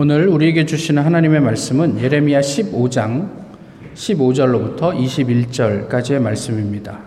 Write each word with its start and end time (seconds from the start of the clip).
오늘 0.00 0.28
우리에게 0.28 0.64
주시는 0.64 1.02
하나님의 1.02 1.40
말씀은 1.40 2.00
예레미야 2.00 2.38
15장 2.38 3.30
15절로부터 3.96 4.96
21절까지의 4.96 6.20
말씀입니다. 6.20 7.00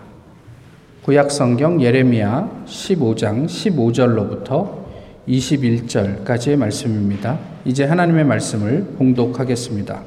구약 1.02 1.30
성경 1.30 1.80
예레미야 1.80 2.64
15장 2.66 3.46
15절로부터 3.46 4.82
21절까지의 5.26 6.56
말씀입니다. 6.56 7.38
이제 7.64 7.86
하나님의 7.86 8.24
말씀을 8.24 8.84
봉독하겠습니다. 8.98 10.02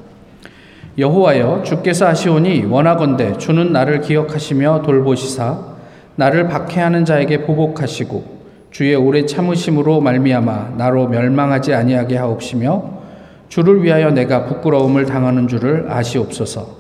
여호와여 1.00 1.64
주께서 1.64 2.06
하시오니 2.06 2.66
원하건대 2.66 3.36
주는 3.40 3.74
나를 3.74 4.02
기억하시며 4.02 4.84
돌보시사 4.84 5.76
나를 6.18 6.50
박해하는 6.50 7.04
자에게 7.04 7.48
보복하시고 7.48 8.35
주의 8.76 8.94
오래 8.94 9.26
참으심으로 9.26 10.02
말미암아 10.02 10.74
나로 10.78 11.08
멸망하지 11.08 11.74
아니하게 11.74 12.18
하옵시며 12.18 12.84
주를 13.48 13.82
위하여 13.82 14.12
내가 14.12 14.48
부끄러움을 14.48 15.06
당하는 15.06 15.48
줄을 15.48 15.86
아시옵소서. 15.90 16.76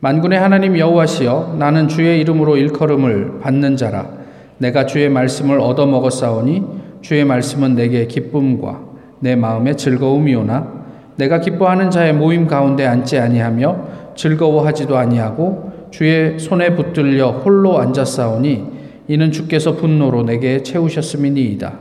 만군의 0.00 0.38
하나님 0.38 0.78
여호와시여 0.78 1.56
나는 1.58 1.88
주의 1.88 2.20
이름으로 2.20 2.58
일컬음을 2.58 3.38
받는 3.40 3.78
자라 3.78 4.10
내가 4.58 4.84
주의 4.84 5.08
말씀을 5.08 5.58
얻어 5.58 5.86
먹었사오니 5.86 6.64
주의 7.00 7.24
말씀은 7.24 7.76
내게 7.76 8.06
기쁨과 8.06 8.80
내 9.20 9.34
마음의 9.34 9.78
즐거움이오나 9.78 10.84
내가 11.16 11.40
기뻐하는 11.40 11.90
자의 11.90 12.12
모임 12.12 12.46
가운데 12.46 12.84
앉지 12.84 13.18
아니하며 13.18 14.12
즐거워하지도 14.16 14.98
아니하고 14.98 15.88
주의 15.90 16.38
손에 16.38 16.74
붙들려 16.74 17.30
홀로 17.30 17.78
앉았사오니 17.78 18.71
이는 19.08 19.32
주께서 19.32 19.76
분노로 19.76 20.22
내게 20.22 20.62
채우셨음이니이다. 20.62 21.72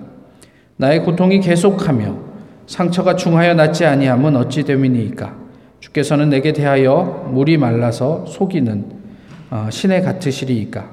나의 0.77 1.03
고통이 1.03 1.39
계속하며 1.39 2.15
상처가 2.65 3.15
중하여 3.15 3.53
낫지 3.53 3.85
아니함은 3.85 4.35
어찌 4.35 4.63
됨이니이까. 4.63 5.35
주께서는 5.79 6.29
내게 6.29 6.53
대하여 6.53 7.29
물이 7.31 7.57
말라서 7.57 8.25
속이는 8.27 8.85
어, 9.51 9.67
신의 9.69 10.01
같으시리이까. 10.03 10.85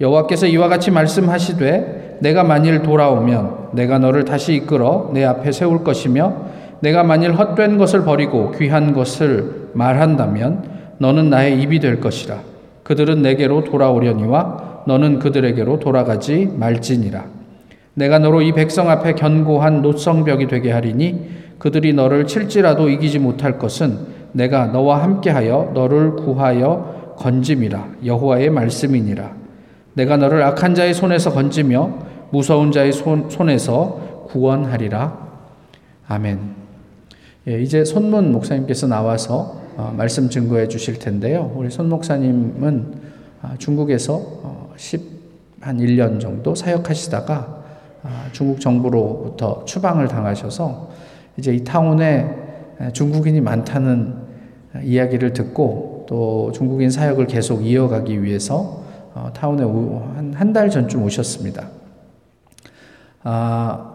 여호와께서 0.00 0.46
이와 0.46 0.68
같이 0.68 0.90
말씀하시되 0.90 2.18
내가 2.20 2.44
만일 2.44 2.82
돌아오면 2.82 3.70
내가 3.72 3.98
너를 3.98 4.24
다시 4.24 4.54
이끌어 4.54 5.10
내 5.14 5.24
앞에 5.24 5.52
세울 5.52 5.84
것이며 5.84 6.44
내가 6.80 7.02
만일 7.02 7.32
헛된 7.32 7.78
것을 7.78 8.04
버리고 8.04 8.50
귀한 8.52 8.92
것을 8.92 9.70
말한다면 9.72 10.64
너는 10.98 11.30
나의 11.30 11.60
입이 11.62 11.80
될 11.80 12.00
것이라. 12.00 12.38
그들은 12.82 13.22
내게로 13.22 13.64
돌아오려니와 13.64 14.73
너는 14.86 15.18
그들에게로 15.18 15.78
돌아가지 15.78 16.46
말지니라. 16.46 17.24
내가 17.94 18.18
너로 18.18 18.42
이 18.42 18.52
백성 18.52 18.90
앞에 18.90 19.14
견고한 19.14 19.82
노성벽이 19.82 20.48
되게 20.48 20.72
하리니 20.72 21.30
그들이 21.58 21.92
너를 21.92 22.26
칠지라도 22.26 22.88
이기지 22.88 23.20
못할 23.20 23.58
것은 23.58 23.98
내가 24.32 24.66
너와 24.66 25.02
함께하여 25.02 25.70
너를 25.74 26.16
구하여 26.16 27.14
건짐이라 27.16 27.88
여호와의 28.04 28.50
말씀이니라. 28.50 29.32
내가 29.94 30.16
너를 30.16 30.42
악한 30.42 30.74
자의 30.74 30.92
손에서 30.92 31.30
건지며 31.32 31.98
무서운 32.30 32.72
자의 32.72 32.92
손, 32.92 33.30
손에서 33.30 34.26
구원하리라. 34.28 35.24
아멘. 36.08 36.40
예, 37.46 37.62
이제 37.62 37.84
손문 37.84 38.32
목사님께서 38.32 38.88
나와서 38.88 39.60
어, 39.76 39.94
말씀 39.96 40.28
증거해 40.28 40.66
주실 40.66 40.98
텐데요. 40.98 41.52
우리 41.54 41.70
손 41.70 41.88
목사님은 41.88 42.94
아, 43.42 43.54
중국에서 43.58 44.63
10한 44.76 45.00
어, 45.62 45.72
1년 45.72 46.20
정도 46.20 46.54
사역하시다가 46.54 47.64
아, 48.02 48.28
중국 48.32 48.60
정부로부터 48.60 49.64
추방을 49.64 50.08
당하셔서 50.08 50.90
이제 51.36 51.54
이 51.54 51.64
타운에 51.64 52.90
중국인이 52.92 53.40
많다는 53.40 54.14
이야기를 54.82 55.32
듣고 55.32 56.06
또 56.08 56.52
중국인 56.52 56.90
사역을 56.90 57.26
계속 57.26 57.64
이어가기 57.64 58.22
위해서 58.22 58.84
어, 59.14 59.30
타운에 59.32 59.62
한 60.34 60.52
달 60.52 60.70
전쯤 60.70 61.02
오셨습니다. 61.04 61.68
아, 63.22 63.92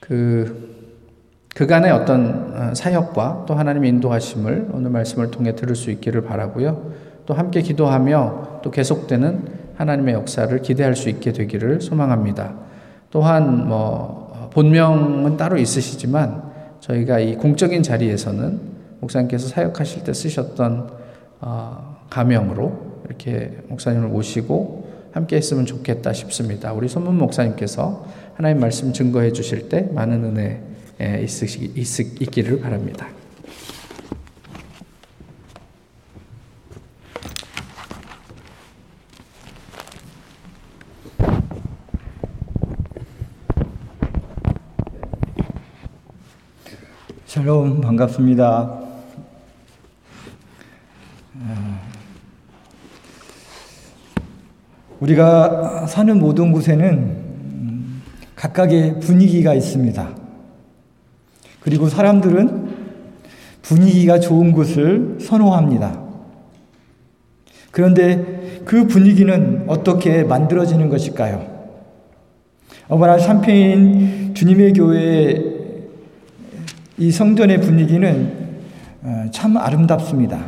그, 0.00 0.76
그간의 1.54 1.90
어떤 1.90 2.54
어, 2.54 2.74
사역과 2.74 3.46
또 3.48 3.54
하나님의 3.54 3.90
인도하심을 3.90 4.68
오늘 4.72 4.90
말씀을 4.90 5.30
통해 5.30 5.56
들을 5.56 5.74
수 5.74 5.90
있기를 5.90 6.22
바라고요. 6.22 6.92
또 7.26 7.34
함께 7.34 7.60
기도하며 7.60 8.60
또 8.62 8.70
계속되는 8.70 9.66
하나님의 9.76 10.14
역사를 10.14 10.62
기대할 10.62 10.96
수 10.96 11.08
있게 11.08 11.32
되기를 11.32 11.80
소망합니다. 11.80 12.54
또한 13.10 13.68
뭐 13.68 14.50
본명은 14.52 15.36
따로 15.36 15.58
있으시지만 15.58 16.42
저희가 16.80 17.18
이 17.18 17.36
공적인 17.36 17.82
자리에서는 17.82 18.60
목사님께서 19.00 19.48
사역하실 19.48 20.04
때 20.04 20.12
쓰셨던 20.12 20.90
어, 21.40 21.96
가명으로 22.08 23.02
이렇게 23.06 23.58
목사님을 23.68 24.08
모시고 24.08 24.86
함께 25.12 25.36
했으면 25.36 25.66
좋겠다 25.66 26.12
싶습니다. 26.12 26.72
우리 26.72 26.88
손문 26.88 27.18
목사님께서 27.18 28.06
하나님 28.34 28.60
말씀 28.60 28.92
증거해 28.92 29.32
주실 29.32 29.68
때 29.68 29.88
많은 29.92 30.24
은혜 30.24 30.60
있으시, 31.22 31.72
있, 31.74 32.22
있기를 32.22 32.60
바랍니다. 32.60 33.08
샬롬 47.46 47.80
반갑습니다. 47.80 48.76
우리가 54.98 55.86
사는 55.86 56.18
모든 56.18 56.50
곳에는 56.50 57.16
각각의 58.34 58.98
분위기가 58.98 59.54
있습니다. 59.54 60.08
그리고 61.60 61.88
사람들은 61.88 62.68
분위기가 63.62 64.18
좋은 64.18 64.50
곳을 64.50 65.18
선호합니다. 65.20 66.02
그런데 67.70 68.62
그 68.64 68.88
분위기는 68.88 69.66
어떻게 69.68 70.24
만들어지는 70.24 70.88
것일까요? 70.88 71.46
어머나 72.88 73.18
샴페인 73.18 74.34
주님의 74.34 74.72
교회 74.72 75.55
이 76.98 77.10
성전의 77.10 77.60
분위기는 77.60 78.46
어, 79.02 79.26
참 79.30 79.56
아름답습니다. 79.56 80.44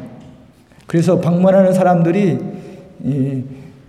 그래서 0.86 1.20
방문하는 1.20 1.75
사람들이 1.75 2.38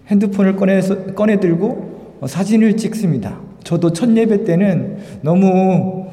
핸드폰을 0.08 0.56
꺼내서, 0.58 1.14
꺼내 1.14 1.40
들고 1.40 2.20
사진을 2.28 2.76
찍습니다. 2.76 3.40
저도 3.64 3.94
첫 3.94 4.16
예배 4.16 4.44
때는 4.44 4.98
너무 5.22 6.08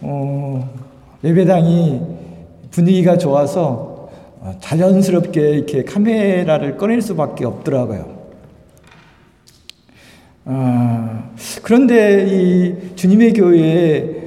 어, 0.00 0.70
예배당이 1.22 2.00
분위기가 2.72 3.16
좋아서 3.16 4.10
어, 4.40 4.56
자연스럽게 4.60 5.40
이렇게 5.50 5.84
카메라를 5.84 6.76
꺼낼 6.76 7.00
수밖에 7.00 7.44
없더라고요. 7.44 8.22
아, 10.44 11.30
그런데 11.62 12.26
이 12.28 12.96
주님의 12.96 13.34
교회에 13.34 14.21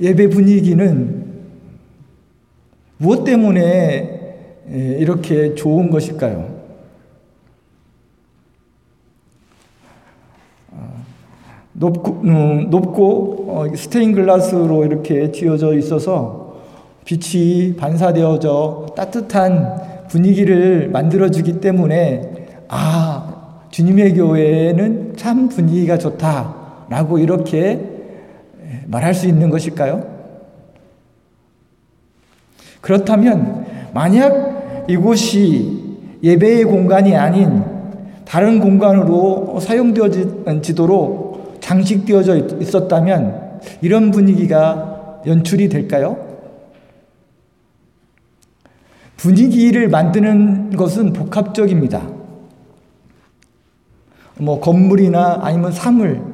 예배 0.00 0.28
분위기는 0.28 1.22
무엇 2.98 3.24
때문에 3.24 4.20
이렇게 4.68 5.54
좋은 5.54 5.90
것일까요? 5.90 6.62
어, 10.70 11.04
높고, 11.72 12.20
음, 12.24 12.70
높고 12.70 13.46
어, 13.48 13.76
스테인 13.76 14.12
글라스로 14.12 14.84
이렇게 14.84 15.32
쥐어져 15.32 15.74
있어서 15.74 16.62
빛이 17.04 17.76
반사되어져 17.76 18.86
따뜻한 18.96 20.06
분위기를 20.08 20.88
만들어주기 20.90 21.60
때문에 21.60 22.46
아 22.68 23.66
주님의 23.70 24.14
교회는 24.14 25.14
참 25.16 25.48
분위기가 25.48 25.98
좋다라고 25.98 27.18
이렇게 27.18 27.91
말할 28.86 29.14
수 29.14 29.26
있는 29.26 29.50
것일까요? 29.50 30.06
그렇다면 32.80 33.66
만약 33.94 34.86
이곳이 34.88 35.96
예배의 36.22 36.64
공간이 36.64 37.16
아닌 37.16 37.64
다른 38.24 38.60
공간으로 38.60 39.58
사용되어지도록 39.60 41.32
장식되어져 41.60 42.36
있었다면 42.60 43.60
이런 43.80 44.10
분위기가 44.10 45.20
연출이 45.26 45.68
될까요? 45.68 46.32
분위기를 49.16 49.88
만드는 49.88 50.76
것은 50.76 51.12
복합적입니다. 51.12 52.08
뭐 54.38 54.58
건물이나 54.58 55.38
아니면 55.42 55.70
사물 55.70 56.31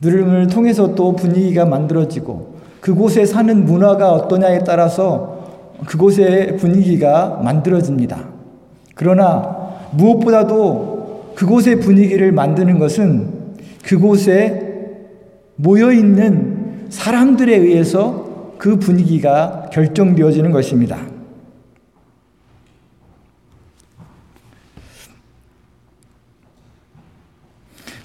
들음을 0.00 0.48
통해서 0.48 0.94
또 0.94 1.14
분위기가 1.16 1.64
만들어지고 1.64 2.56
그곳에 2.80 3.24
사는 3.26 3.64
문화가 3.64 4.12
어떠냐에 4.12 4.60
따라서 4.64 5.36
그곳의 5.86 6.56
분위기가 6.56 7.40
만들어집니다. 7.42 8.28
그러나 8.94 9.56
무엇보다도 9.92 11.32
그곳의 11.34 11.80
분위기를 11.80 12.32
만드는 12.32 12.78
것은 12.78 13.30
그곳에 13.84 14.66
모여 15.56 15.92
있는 15.92 16.86
사람들에 16.90 17.54
의해서 17.56 18.54
그 18.58 18.78
분위기가 18.78 19.68
결정되어지는 19.72 20.50
것입니다. 20.50 20.98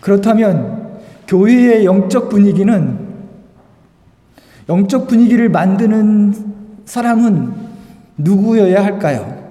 그렇다면 0.01 0.80
교회의 1.31 1.85
영적 1.85 2.27
분위기는 2.27 2.99
영적 4.67 5.07
분위기를 5.07 5.47
만드는 5.47 6.33
사람은 6.83 7.53
누구여야 8.17 8.83
할까요? 8.83 9.41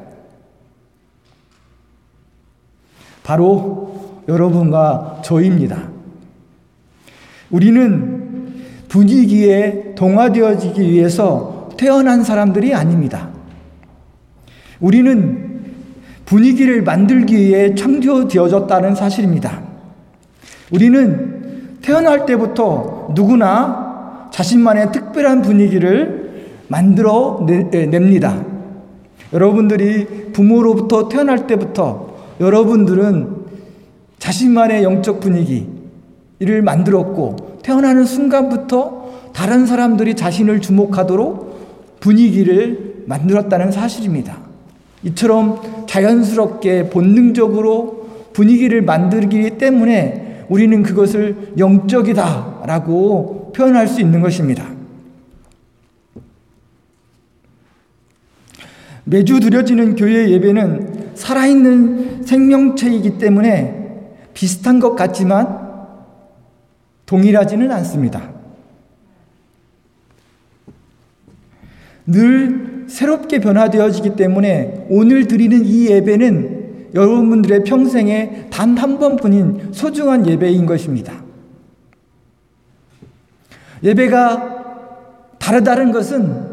바로 3.22 4.20
여러분과 4.28 5.22
저입니다. 5.24 5.88
우리는 7.48 8.64
분위기에 8.90 9.94
동화되어지기 9.94 10.82
위해서 10.82 11.70
태어난 11.78 12.22
사람들이 12.22 12.74
아닙니다. 12.74 13.30
우리는 14.80 15.62
분위기를 16.26 16.82
만들기 16.82 17.38
위해 17.38 17.74
창조되어졌다는 17.74 18.94
사실입니다. 18.94 19.62
우리는 20.70 21.39
태어날 21.82 22.26
때부터 22.26 23.08
누구나 23.14 24.28
자신만의 24.32 24.92
특별한 24.92 25.42
분위기를 25.42 26.30
만들어 26.68 27.44
냅니다. 27.46 28.44
여러분들이 29.32 30.32
부모로부터 30.32 31.08
태어날 31.08 31.46
때부터 31.46 32.14
여러분들은 32.40 33.40
자신만의 34.18 34.82
영적 34.84 35.20
분위기를 35.20 36.62
만들었고 36.62 37.58
태어나는 37.62 38.04
순간부터 38.04 39.30
다른 39.32 39.66
사람들이 39.66 40.14
자신을 40.14 40.60
주목하도록 40.60 41.98
분위기를 42.00 43.02
만들었다는 43.06 43.72
사실입니다. 43.72 44.38
이처럼 45.04 45.86
자연스럽게 45.86 46.90
본능적으로 46.90 48.08
분위기를 48.32 48.82
만들기 48.82 49.58
때문에 49.58 50.29
우리는 50.50 50.82
그것을 50.82 51.54
영적이다라고 51.56 53.52
표현할 53.54 53.86
수 53.86 54.00
있는 54.00 54.20
것입니다. 54.20 54.68
매주 59.04 59.40
드려지는 59.40 59.94
교회 59.94 60.28
예배는 60.28 61.12
살아있는 61.14 62.24
생명체이기 62.24 63.18
때문에 63.18 64.10
비슷한 64.34 64.80
것 64.80 64.94
같지만 64.96 65.70
동일하지는 67.06 67.70
않습니다. 67.70 68.30
늘 72.06 72.86
새롭게 72.88 73.38
변화되어지기 73.38 74.16
때문에 74.16 74.86
오늘 74.90 75.28
드리는 75.28 75.64
이 75.64 75.86
예배는 75.86 76.59
여러분들의 76.94 77.64
평생에 77.64 78.46
단 78.50 78.76
한 78.78 78.98
번뿐인 78.98 79.68
소중한 79.72 80.26
예배인 80.26 80.66
것입니다. 80.66 81.22
예배가 83.82 84.60
다르다는 85.38 85.90
것은 85.92 86.50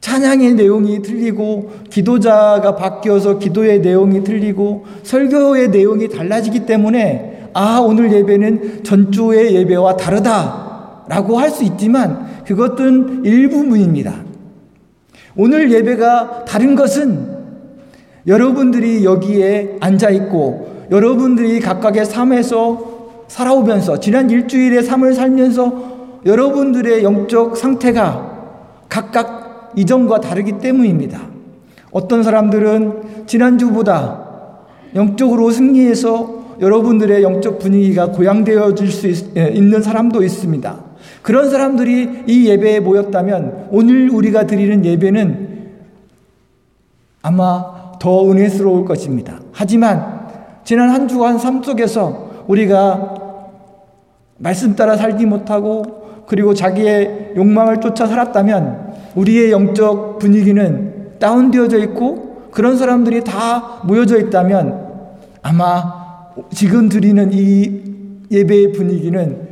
찬양의 0.00 0.54
내용이 0.54 1.00
틀리고 1.00 1.70
기도자가 1.90 2.76
바뀌어서 2.76 3.38
기도의 3.38 3.80
내용이 3.80 4.22
틀리고 4.22 4.84
설교의 5.02 5.70
내용이 5.70 6.08
달라지기 6.08 6.66
때문에 6.66 7.50
아 7.54 7.78
오늘 7.78 8.12
예배는 8.12 8.84
전주의 8.84 9.54
예배와 9.54 9.96
다르다라고 9.96 11.38
할 11.38 11.50
수 11.50 11.64
있지만 11.64 12.44
그것은 12.44 13.24
일부분입니다. 13.24 14.24
오늘 15.36 15.72
예배가 15.72 16.44
다른 16.44 16.74
것은 16.74 17.33
여러분들이 18.26 19.04
여기에 19.04 19.76
앉아 19.80 20.10
있고 20.10 20.86
여러분들이 20.90 21.60
각각의 21.60 22.04
삶에서 22.04 22.94
살아오면서 23.28 24.00
지난 24.00 24.30
일주일의 24.30 24.82
삶을 24.82 25.14
살면서 25.14 25.94
여러분들의 26.24 27.02
영적 27.02 27.56
상태가 27.56 28.32
각각 28.88 29.72
이전과 29.76 30.20
다르기 30.20 30.58
때문입니다. 30.58 31.20
어떤 31.90 32.22
사람들은 32.22 33.26
지난주보다 33.26 34.24
영적으로 34.94 35.50
승리해서 35.50 36.44
여러분들의 36.60 37.22
영적 37.22 37.58
분위기가 37.58 38.12
고양되어질 38.12 38.90
수 38.90 39.08
있, 39.08 39.36
예, 39.36 39.48
있는 39.48 39.82
사람도 39.82 40.22
있습니다. 40.22 40.84
그런 41.22 41.50
사람들이 41.50 42.24
이 42.26 42.48
예배에 42.48 42.80
모였다면 42.80 43.68
오늘 43.70 44.10
우리가 44.10 44.46
드리는 44.46 44.84
예배는 44.84 45.48
아마 47.22 47.73
더 48.04 48.30
은혜스러울 48.30 48.84
것입니다. 48.84 49.40
하지만 49.50 50.28
지난 50.62 50.90
한 50.90 51.08
주간 51.08 51.38
삶 51.38 51.62
속에서 51.62 52.44
우리가 52.46 53.14
말씀 54.36 54.76
따라 54.76 54.94
살지 54.94 55.24
못하고 55.24 56.24
그리고 56.26 56.52
자기의 56.52 57.32
욕망을 57.34 57.80
쫓아 57.80 58.06
살았다면 58.06 58.92
우리의 59.14 59.50
영적 59.52 60.18
분위기는 60.18 61.18
다운되어져 61.18 61.78
있고 61.78 62.48
그런 62.50 62.76
사람들이 62.76 63.24
다 63.24 63.80
모여져 63.84 64.18
있다면 64.18 64.86
아마 65.40 66.30
지금 66.50 66.90
드리는 66.90 67.30
이 67.32 67.84
예배의 68.30 68.72
분위기는 68.72 69.48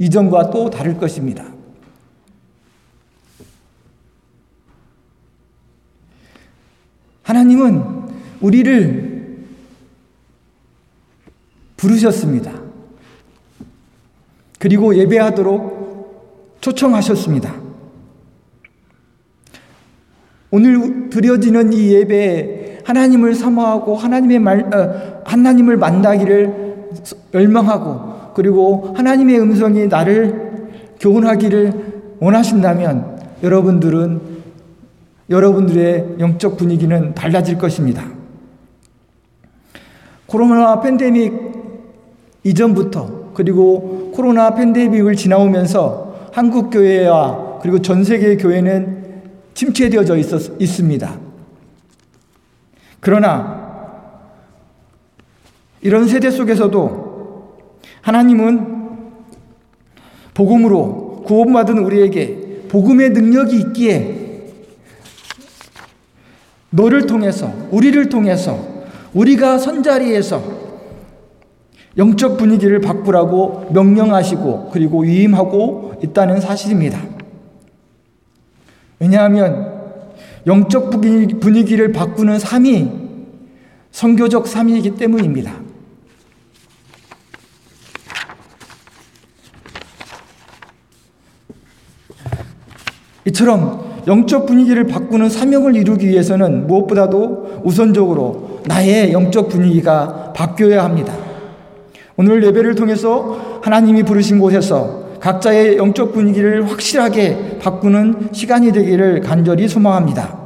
이전과 0.00 0.50
또 0.50 0.70
다를 0.70 0.98
것입니다. 0.98 1.44
하나님은 7.26 7.82
우리를 8.40 9.36
부르셨습니다. 11.76 12.52
그리고 14.60 14.94
예배하도록 14.96 16.58
초청하셨습니다. 16.60 17.54
오늘 20.52 21.10
드려지는 21.10 21.72
이 21.72 21.92
예배에 21.94 22.82
하나님을 22.84 23.34
사모하고 23.34 23.96
하나님의 23.96 24.38
말, 24.38 24.72
어, 24.72 25.22
하나님을 25.24 25.76
만나기를 25.76 26.90
열망하고 27.34 28.34
그리고 28.34 28.94
하나님의 28.96 29.40
음성이 29.40 29.88
나를 29.88 30.68
교훈하기를 31.00 32.18
원하신다면 32.20 33.18
여러분들은 33.42 34.35
여러분들의 35.28 36.16
영적 36.20 36.56
분위기는 36.56 37.14
달라질 37.14 37.58
것입니다. 37.58 38.04
코로나 40.26 40.80
팬데믹 40.80 41.32
이전부터 42.44 43.32
그리고 43.34 44.12
코로나 44.14 44.54
팬데믹을 44.54 45.16
지나오면서 45.16 46.30
한국 46.32 46.70
교회와 46.70 47.58
그리고 47.60 47.82
전 47.82 48.04
세계 48.04 48.36
교회는 48.36 49.22
침체되어져 49.54 50.16
있었, 50.16 50.60
있습니다. 50.60 51.18
그러나 53.00 53.66
이런 55.80 56.06
세대 56.06 56.30
속에서도 56.30 57.56
하나님은 58.02 58.76
복음으로 60.34 61.22
구원받은 61.26 61.78
우리에게 61.78 62.66
복음의 62.68 63.10
능력이 63.10 63.56
있기에 63.56 64.15
너를 66.76 67.06
통해서 67.06 67.52
우리를 67.70 68.08
통해서 68.10 68.58
우리가 69.14 69.58
선자리에서 69.58 70.66
영적 71.96 72.36
분위기를 72.36 72.80
바꾸라고 72.82 73.70
명령하시고 73.72 74.70
그리고 74.72 75.00
위임하고 75.00 75.94
있다는 76.02 76.42
사실입니다. 76.42 77.00
왜냐하면 78.98 79.74
영적 80.46 80.90
분위기를 81.40 81.92
바꾸는 81.92 82.38
삶이 82.38 82.90
성교적 83.90 84.46
삶이기 84.46 84.96
때문입니다. 84.96 85.54
이처럼 93.24 93.85
영적 94.06 94.46
분위기를 94.46 94.84
바꾸는 94.84 95.28
사명을 95.28 95.74
이루기 95.74 96.08
위해서는 96.08 96.66
무엇보다도 96.66 97.62
우선적으로 97.64 98.60
나의 98.66 99.12
영적 99.12 99.48
분위기가 99.48 100.32
바뀌어야 100.32 100.84
합니다. 100.84 101.12
오늘 102.16 102.42
예배를 102.44 102.76
통해서 102.76 103.60
하나님이 103.62 104.04
부르신 104.04 104.38
곳에서 104.38 105.06
각자의 105.20 105.76
영적 105.76 106.12
분위기를 106.12 106.70
확실하게 106.70 107.58
바꾸는 107.60 108.28
시간이 108.32 108.72
되기를 108.72 109.20
간절히 109.20 109.66
소망합니다. 109.66 110.38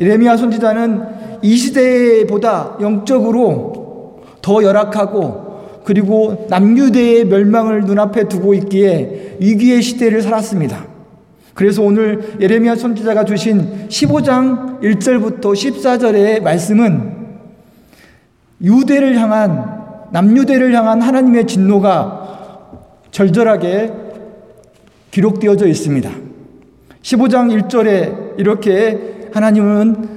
예레미야 0.00 0.36
선지자는 0.36 1.02
이 1.42 1.56
시대보다 1.56 2.76
영적으로 2.80 4.22
더 4.42 4.62
열악하고 4.62 5.82
그리고 5.84 6.46
남유대의 6.50 7.24
멸망을 7.24 7.84
눈앞에 7.84 8.28
두고 8.28 8.54
있기에 8.54 9.38
위기의 9.40 9.80
시대를 9.80 10.20
살았습니다. 10.20 10.97
그래서 11.58 11.82
오늘 11.82 12.36
예레미야 12.40 12.76
선지자가 12.76 13.24
주신 13.24 13.88
15장 13.88 14.80
1절부터 14.80 15.40
14절의 15.40 16.40
말씀은 16.40 17.16
유대를 18.62 19.16
향한 19.16 20.06
남유대를 20.12 20.72
향한 20.72 21.02
하나님의 21.02 21.48
진노가 21.48 23.08
절절하게 23.10 23.92
기록되어져 25.10 25.66
있습니다. 25.66 26.08
15장 27.02 27.68
1절에 27.68 28.38
이렇게 28.38 29.28
하나님은 29.34 30.08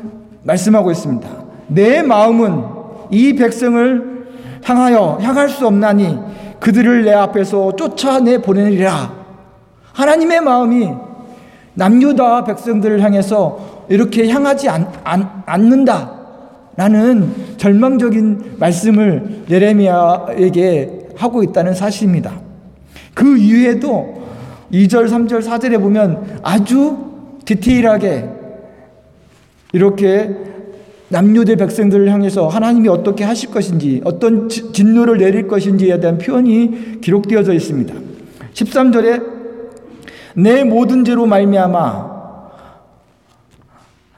말씀하고 0.44 0.92
있습니다. 0.92 1.28
내 1.70 2.04
마음은 2.04 2.66
이 3.10 3.34
백성을 3.34 4.28
향하여 4.64 5.18
향할 5.20 5.50
수 5.50 5.66
없나니 5.66 6.20
그들을 6.60 7.04
내 7.04 7.14
앞에서 7.14 7.76
쫓아내 7.76 8.44
보내리라. 8.44 9.12
하나님의 9.94 10.42
마음이 10.42 11.10
남유다 11.74 12.44
백성들을 12.44 13.02
향해서 13.02 13.86
이렇게 13.90 14.30
향하지 14.30 14.70
않, 14.70 14.92
않, 15.04 15.44
않는다. 15.46 16.20
라는 16.78 17.34
절망적인 17.58 18.56
말씀을 18.58 19.44
예레미야에게 19.50 21.10
하고 21.18 21.44
있다는 21.44 21.74
사실입니다. 21.74 22.40
그 23.14 23.38
이후에도 23.38 24.22
2절, 24.72 25.08
3절, 25.08 25.44
4절에 25.44 25.80
보면 25.80 26.40
아주 26.44 26.98
디테일하게 27.46 28.30
이렇게 29.74 30.36
남유대 31.10 31.58
백성들을 31.58 32.10
향해서 32.10 32.48
하나님이 32.48 32.88
어떻게 32.88 33.26
하실 33.26 33.52
것인지, 33.52 34.02
어떤 34.06 34.48
진노를 34.48 35.18
내릴 35.18 35.48
것인지에 35.48 36.00
대한 36.00 36.18
표현이 36.18 37.02
기록되어져 37.02 37.54
있습니다. 37.54 37.94
13절에 38.54 39.41
내 40.36 40.64
모든 40.64 41.04
죄로 41.04 41.26
말미암아 41.26 42.12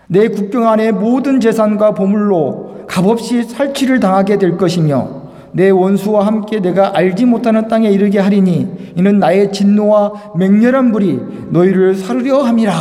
내 0.07 0.27
국경 0.27 0.67
안에 0.67 0.91
모든 0.91 1.39
재산과 1.39 1.93
보물로 1.93 2.85
값없이 2.87 3.43
살취를 3.43 3.99
당하게 3.99 4.37
될 4.37 4.57
것이며 4.57 5.23
내 5.53 5.69
원수와 5.69 6.25
함께 6.25 6.59
내가 6.59 6.95
알지 6.95 7.25
못하는 7.25 7.67
땅에 7.67 7.89
이르게 7.89 8.19
하리니 8.19 8.93
이는 8.95 9.19
나의 9.19 9.51
진노와 9.51 10.33
맹렬한 10.37 10.91
불이 10.91 11.19
너희를 11.49 11.95
사르려 11.95 12.41
함이라 12.43 12.73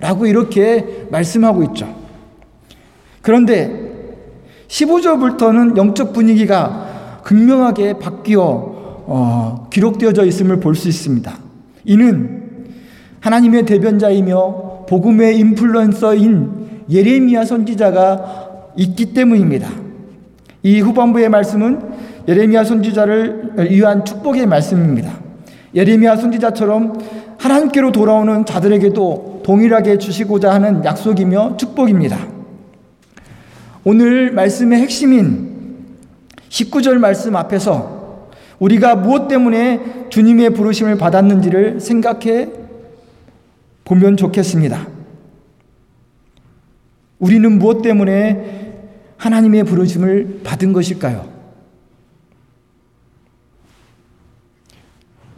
라고 0.00 0.26
이렇게 0.26 1.06
말씀하고 1.10 1.64
있죠. 1.64 1.92
그런데 3.20 3.88
15절부터는 4.68 5.76
영적 5.76 6.12
분위기가 6.12 7.20
극명하게 7.24 7.98
바뀌어 7.98 8.42
어, 9.10 9.66
기록되어져 9.70 10.24
있음을 10.24 10.60
볼 10.60 10.74
수 10.74 10.88
있습니다. 10.88 11.32
이는 11.84 12.37
하나님의 13.20 13.66
대변자이며 13.66 14.86
복음의 14.88 15.38
인플루언서인 15.38 16.84
예레미야 16.90 17.44
선지자가 17.44 18.72
있기 18.76 19.12
때문입니다. 19.12 19.68
이 20.62 20.80
후반부의 20.80 21.28
말씀은 21.28 21.80
예레미야 22.26 22.64
선지자를 22.64 23.68
위한 23.70 24.04
축복의 24.04 24.46
말씀입니다. 24.46 25.12
예레미야 25.74 26.16
선지자처럼 26.16 26.98
하나님께로 27.38 27.92
돌아오는 27.92 28.44
자들에게도 28.44 29.42
동일하게 29.44 29.98
주시고자 29.98 30.52
하는 30.52 30.84
약속이며 30.84 31.56
축복입니다. 31.56 32.18
오늘 33.84 34.32
말씀의 34.32 34.80
핵심인 34.80 35.48
19절 36.48 36.98
말씀 36.98 37.36
앞에서 37.36 38.28
우리가 38.58 38.96
무엇 38.96 39.28
때문에 39.28 40.08
주님의 40.10 40.50
부르심을 40.50 40.98
받았는지를 40.98 41.80
생각해 41.80 42.48
보면 43.88 44.18
좋겠습니다. 44.18 44.86
우리는 47.18 47.58
무엇 47.58 47.80
때문에 47.80 48.76
하나님의 49.16 49.64
부르심을 49.64 50.42
받은 50.44 50.74
것일까요? 50.74 51.26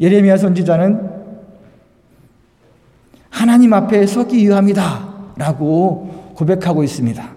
예레미야 0.00 0.36
선지자는 0.36 1.10
하나님 3.30 3.72
앞에 3.72 4.06
서기 4.06 4.38
위함이다 4.38 5.34
라고 5.36 6.34
고백하고 6.34 6.82
있습니다. 6.82 7.36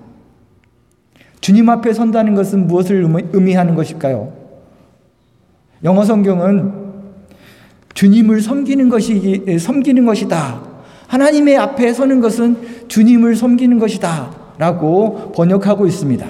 주님 1.42 1.70
앞에 1.70 1.94
선다는 1.94 2.34
것은 2.34 2.68
무엇을 2.68 3.08
의미하는 3.34 3.76
것일까요? 3.76 4.34
영어 5.84 6.04
성경은 6.04 6.82
주님을 7.94 8.42
섬기는 8.42 8.90
것이 8.90 9.60
섬기는 9.60 10.06
것이다. 10.06 10.73
하나님의 11.08 11.58
앞에 11.58 11.94
서는 11.94 12.22
것은 12.22 12.88
주님을 12.88 13.36
섬기는 13.36 13.80
것이다 13.80 14.36
라고 14.58 15.32
번역하고 15.34 15.86
있습니다. 15.86 16.28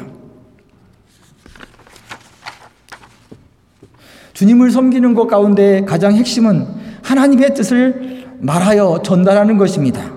주님을 4.33 4.71
섬기는 4.71 5.13
것 5.13 5.27
가운데 5.27 5.85
가장 5.85 6.13
핵심은 6.13 6.67
하나님의 7.03 7.53
뜻을 7.53 8.25
말하여 8.39 9.01
전달하는 9.03 9.57
것입니다. 9.57 10.11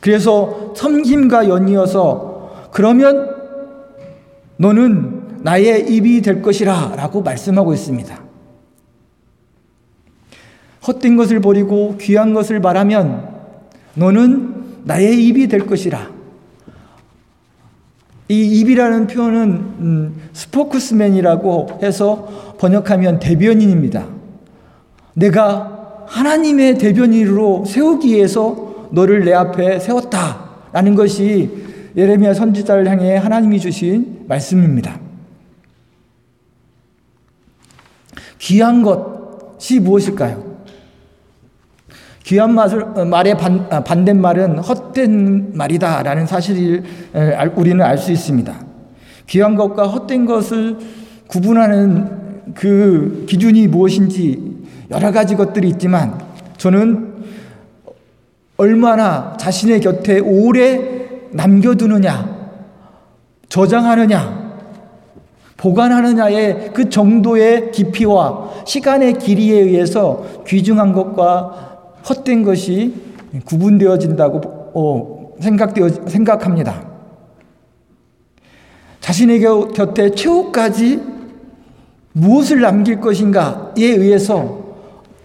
그래서 0.00 0.72
섬김과 0.76 1.48
연이어서 1.48 2.68
그러면 2.72 3.34
너는 4.56 5.42
나의 5.42 5.90
입이 5.90 6.20
될 6.22 6.42
것이라 6.42 6.94
라고 6.96 7.22
말씀하고 7.22 7.72
있습니다. 7.72 8.20
헛된 10.86 11.16
것을 11.16 11.40
버리고 11.40 11.96
귀한 11.98 12.34
것을 12.34 12.60
말하면 12.60 13.29
너는 13.94 14.82
나의 14.84 15.26
입이 15.26 15.48
될 15.48 15.66
것이라. 15.66 16.10
이 18.28 18.60
입이라는 18.60 19.08
표현은 19.08 19.50
음, 19.50 20.22
스포크스맨이라고 20.32 21.80
해서 21.82 22.56
번역하면 22.58 23.18
대변인입니다. 23.18 24.06
내가 25.14 26.04
하나님의 26.06 26.78
대변인으로 26.78 27.64
세우기 27.66 28.14
위해서 28.14 28.88
너를 28.92 29.24
내 29.24 29.32
앞에 29.32 29.80
세웠다라는 29.80 30.94
것이 30.94 31.50
예레미야 31.96 32.34
선지자를 32.34 32.88
향해 32.88 33.16
하나님이 33.16 33.58
주신 33.58 34.24
말씀입니다. 34.28 35.00
귀한 38.38 38.82
것이 38.82 39.80
무엇일까요? 39.80 40.49
귀한 42.24 42.56
어, 42.58 43.04
말의 43.04 43.36
반, 43.36 43.66
아, 43.70 43.82
대말은 43.82 44.58
헛된 44.58 45.52
말이다 45.54 46.02
라는 46.02 46.26
사실을 46.26 46.84
우리는 47.56 47.82
알 47.82 47.98
수 47.98 48.12
있습니다. 48.12 48.54
귀한 49.26 49.54
것과 49.54 49.86
헛된 49.86 50.26
것을 50.26 50.76
구분하는 51.28 52.52
그 52.54 53.24
기준이 53.28 53.68
무엇인지 53.68 54.60
여러 54.90 55.12
가지 55.12 55.36
것들이 55.36 55.68
있지만 55.68 56.20
저는 56.56 57.10
얼마나 58.56 59.36
자신의 59.38 59.80
곁에 59.80 60.18
오래 60.18 61.00
남겨두느냐, 61.30 62.40
저장하느냐, 63.48 64.40
보관하느냐의 65.56 66.70
그 66.74 66.88
정도의 66.88 67.70
깊이와 67.70 68.64
시간의 68.66 69.14
길이에 69.14 69.60
의해서 69.60 70.24
귀중한 70.46 70.92
것과 70.92 71.69
헛된 72.08 72.42
것이 72.42 72.94
구분되어진다고 73.44 74.40
어, 74.74 75.36
생각되어, 75.40 75.88
생각합니다. 76.08 76.88
자신의 79.00 79.40
곁에 79.40 80.10
최후까지 80.10 81.00
무엇을 82.12 82.60
남길 82.60 83.00
것인가에 83.00 83.72
의해서 83.78 84.60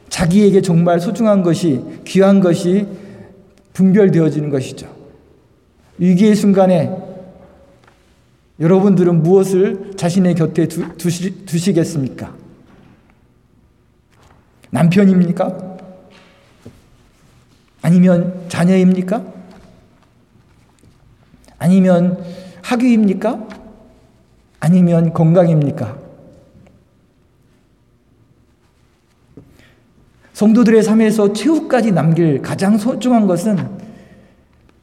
자기에게 0.10 0.62
정말 0.62 1.00
소중한 1.00 1.44
것이, 1.44 1.82
귀한 2.06 2.40
것이 2.40 2.88
분별되어지는 3.74 4.50
것이죠. 4.50 4.88
위기의 5.98 6.36
순간에 6.36 6.96
여러분들은 8.60 9.24
무엇을 9.24 9.92
자신의 9.98 10.36
곁에 10.36 10.68
두, 10.68 10.96
두시, 10.98 11.46
두시겠습니까? 11.46 12.34
남편입니까? 14.70 15.75
아니면 17.86 18.34
자녀입니까? 18.48 19.22
아니면 21.60 22.18
학위입니까? 22.64 23.48
아니면 24.60 25.14
건강입니까? 25.14 25.96
성도들의 30.34 30.82
삶에서 30.82 31.34
최후까지 31.34 31.92
남길 31.92 32.42
가장 32.42 32.76
소중한 32.80 33.28
것은 33.28 33.56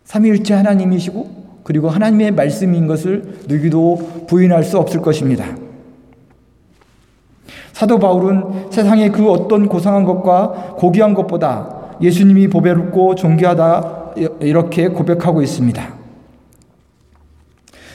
삼위일체 0.04 0.54
하나님이시고 0.54 1.62
그리고 1.64 1.88
하나님의 1.90 2.30
말씀인 2.30 2.86
것을 2.86 3.40
누구도 3.48 4.26
부인할 4.28 4.62
수 4.62 4.78
없을 4.78 5.02
것입니다. 5.02 5.56
사도 7.72 7.98
바울은 7.98 8.70
세상의 8.70 9.10
그 9.10 9.28
어떤 9.28 9.66
고상한 9.66 10.04
것과 10.04 10.76
고귀한 10.76 11.14
것보다 11.14 11.81
예수님이 12.02 12.48
보배롭고 12.48 13.14
존귀하다 13.14 14.14
이렇게 14.40 14.88
고백하고 14.88 15.40
있습니다. 15.42 15.94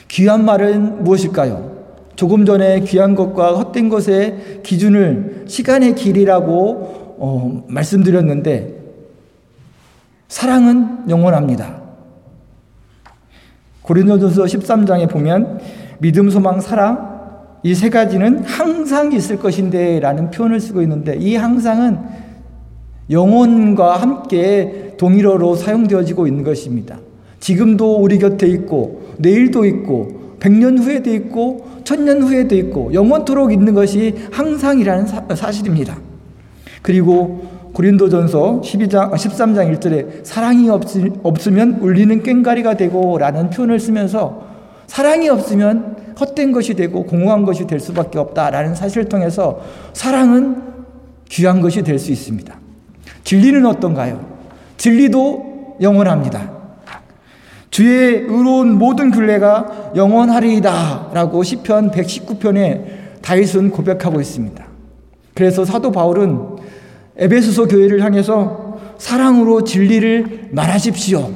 귀한 0.08 0.44
말은 0.44 1.04
무엇일까요? 1.04 1.76
조금 2.16 2.44
전에 2.44 2.80
귀한 2.80 3.14
것과 3.14 3.54
헛된 3.54 3.88
것의 3.88 4.62
기준을 4.64 5.44
시간의 5.46 5.94
길이라고 5.94 7.16
어, 7.20 7.64
말씀드렸는데 7.68 8.74
사랑은 10.26 11.08
영원합니다. 11.08 11.82
고린도전서 13.82 14.44
13장에 14.44 15.08
보면 15.08 15.60
믿음, 16.00 16.30
소망, 16.30 16.60
사랑 16.60 17.18
이 17.64 17.74
세 17.74 17.90
가지는 17.90 18.44
항상 18.44 19.12
있을 19.12 19.38
것인데라는 19.38 20.30
표현을 20.30 20.60
쓰고 20.60 20.80
있는데 20.82 21.16
이 21.16 21.36
항상은 21.36 21.98
영혼과 23.10 23.96
함께 23.96 24.94
동일어로 24.98 25.54
사용되어지고 25.54 26.26
있는 26.26 26.44
것입니다. 26.44 26.98
지금도 27.40 27.96
우리 27.96 28.18
곁에 28.18 28.46
있고 28.48 29.02
내일도 29.18 29.64
있고 29.64 30.36
백년 30.40 30.78
후에도 30.78 31.12
있고 31.14 31.66
천년 31.84 32.22
후에도 32.22 32.54
있고 32.56 32.92
영원토록 32.92 33.52
있는 33.52 33.74
것이 33.74 34.14
항상이라는 34.30 35.06
사, 35.06 35.52
실입니다 35.52 35.98
그리고 36.82 37.46
고린도전서 37.72 38.60
12장 38.62 39.12
13장 39.12 39.78
1절에 39.78 40.24
사랑이 40.24 40.68
없, 40.68 40.84
없으면 41.22 41.78
울리는 41.80 42.22
꽹가리가 42.22 42.76
되고라는 42.76 43.50
표현을 43.50 43.78
쓰면서 43.78 44.46
사랑이 44.86 45.28
없으면 45.28 46.14
헛된 46.18 46.52
것이 46.52 46.74
되고 46.74 47.04
공허한 47.04 47.44
것이 47.44 47.66
될 47.66 47.78
수밖에 47.78 48.18
없다라는 48.18 48.74
사실을 48.74 49.08
통해서 49.08 49.60
사랑은 49.92 50.62
귀한 51.28 51.60
것이 51.60 51.82
될 51.82 51.98
수 51.98 52.10
있습니다. 52.10 52.67
진리는 53.28 53.66
어떤가요? 53.66 54.24
진리도 54.78 55.76
영원합니다. 55.82 56.50
주의 57.68 58.22
의로운 58.22 58.78
모든 58.78 59.10
굴레가 59.10 59.92
영원하리이다라고 59.94 61.42
시편 61.42 61.90
119편에 61.90 63.20
다윗은 63.20 63.70
고백하고 63.70 64.18
있습니다. 64.22 64.64
그래서 65.34 65.66
사도 65.66 65.92
바울은 65.92 66.56
에베소서 67.18 67.66
교회를 67.66 68.02
향해서 68.02 68.78
사랑으로 68.96 69.62
진리를 69.62 70.48
말하십시오. 70.52 71.30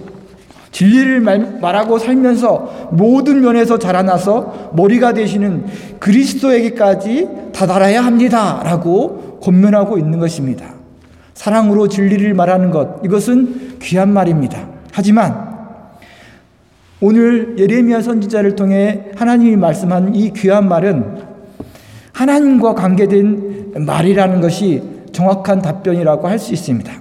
진리를 0.71 1.21
말, 1.21 1.59
말하고 1.61 1.99
살면서 1.99 2.89
모든 2.93 3.43
면에서 3.43 3.79
자라나서 3.79 4.71
머리가 4.73 5.13
되시는 5.13 5.67
그리스도에게까지 5.99 7.29
다다라야 7.53 8.03
합니다. 8.03 8.63
라고 8.65 9.39
권면하고 9.43 9.99
있는 9.99 10.19
것입니다. 10.19 10.82
사랑으로 11.35 11.89
진리를 11.89 12.35
말하는 12.35 12.71
것, 12.71 13.01
이것은 13.05 13.79
귀한 13.81 14.13
말입니다. 14.13 14.67
하지만 14.93 15.53
오늘 17.01 17.57
예레미야 17.59 18.01
선지자를 18.01 18.55
통해 18.55 19.11
하나님이 19.17 19.57
말씀한 19.57 20.15
이 20.15 20.33
귀한 20.33 20.69
말은 20.69 21.23
하나님과 22.13 22.75
관계된 22.75 23.73
말이라는 23.75 24.41
것이 24.41 24.83
정확한 25.13 25.63
답변이라고 25.63 26.29
할 26.29 26.39
수 26.39 26.53
있습니다. 26.53 26.93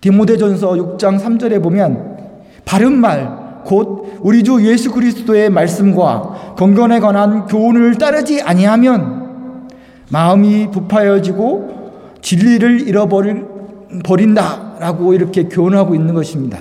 디모데전서 0.00 0.70
6장 0.72 1.20
3절에 1.20 1.62
보면 1.62 2.16
바른 2.64 2.96
말, 2.98 3.62
곧 3.64 4.18
우리 4.20 4.42
주 4.42 4.64
예수 4.66 4.90
그리스도의 4.90 5.50
말씀과 5.50 6.54
건강에 6.56 6.98
관한 6.98 7.46
교훈을 7.46 7.96
따르지 7.96 8.40
아니하면 8.42 9.68
마음이 10.10 10.70
부파여지고 10.70 11.81
진리를 12.22 12.88
잃어버린다라고 12.88 15.14
이렇게 15.14 15.44
교훈하고 15.44 15.94
있는 15.94 16.14
것입니다. 16.14 16.58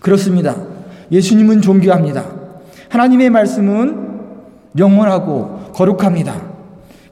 그렇습니다. 0.00 0.56
예수님은 1.10 1.62
존귀합니다. 1.62 2.26
하나님의 2.88 3.30
말씀은 3.30 4.10
영원하고 4.76 5.70
거룩합니다. 5.72 6.42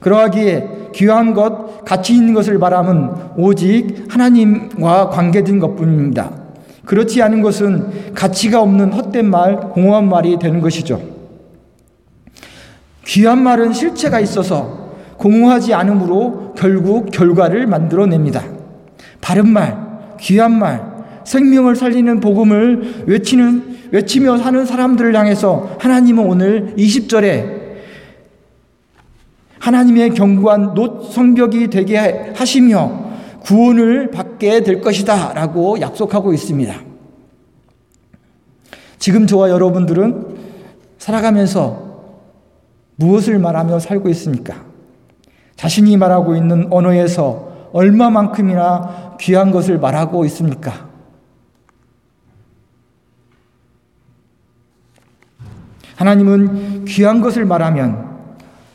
그러하기에 0.00 0.90
귀한 0.94 1.34
것, 1.34 1.84
가치 1.84 2.14
있는 2.14 2.34
것을 2.34 2.58
말하면 2.58 3.32
오직 3.36 4.06
하나님과 4.08 5.10
관계된 5.10 5.58
것 5.58 5.74
뿐입니다. 5.76 6.30
그렇지 6.84 7.20
않은 7.22 7.42
것은 7.42 8.14
가치가 8.14 8.62
없는 8.62 8.92
헛된 8.92 9.28
말, 9.28 9.60
공허한 9.70 10.08
말이 10.08 10.38
되는 10.38 10.60
것이죠. 10.60 11.02
귀한 13.04 13.42
말은 13.42 13.72
실체가 13.72 14.20
있어서 14.20 14.87
공허하지 15.18 15.74
않으므로 15.74 16.54
결국 16.56 17.10
결과를 17.10 17.66
만들어냅니다. 17.66 18.44
바른 19.20 19.48
말, 19.48 19.76
귀한 20.20 20.58
말, 20.58 20.98
생명을 21.24 21.76
살리는 21.76 22.20
복음을 22.20 23.04
외치는, 23.06 23.78
외치며 23.90 24.38
사는 24.38 24.64
사람들을 24.64 25.14
향해서 25.14 25.76
하나님은 25.78 26.24
오늘 26.24 26.74
20절에 26.76 27.58
하나님의 29.58 30.10
견고한 30.10 30.74
놋 30.74 31.12
성벽이 31.12 31.68
되게 31.68 32.32
하시며 32.34 33.08
구원을 33.40 34.10
받게 34.10 34.62
될 34.62 34.80
것이다 34.80 35.32
라고 35.34 35.80
약속하고 35.80 36.32
있습니다. 36.32 36.74
지금 38.98 39.26
저와 39.26 39.50
여러분들은 39.50 40.36
살아가면서 40.98 41.88
무엇을 42.96 43.38
말하며 43.38 43.78
살고 43.78 44.08
있습니까? 44.10 44.67
자신이 45.58 45.96
말하고 45.96 46.36
있는 46.36 46.68
언어에서 46.70 47.68
얼마만큼이나 47.72 49.16
귀한 49.20 49.50
것을 49.50 49.78
말하고 49.78 50.24
있습니까? 50.26 50.88
하나님은 55.96 56.84
귀한 56.84 57.20
것을 57.20 57.44
말하면 57.44 58.08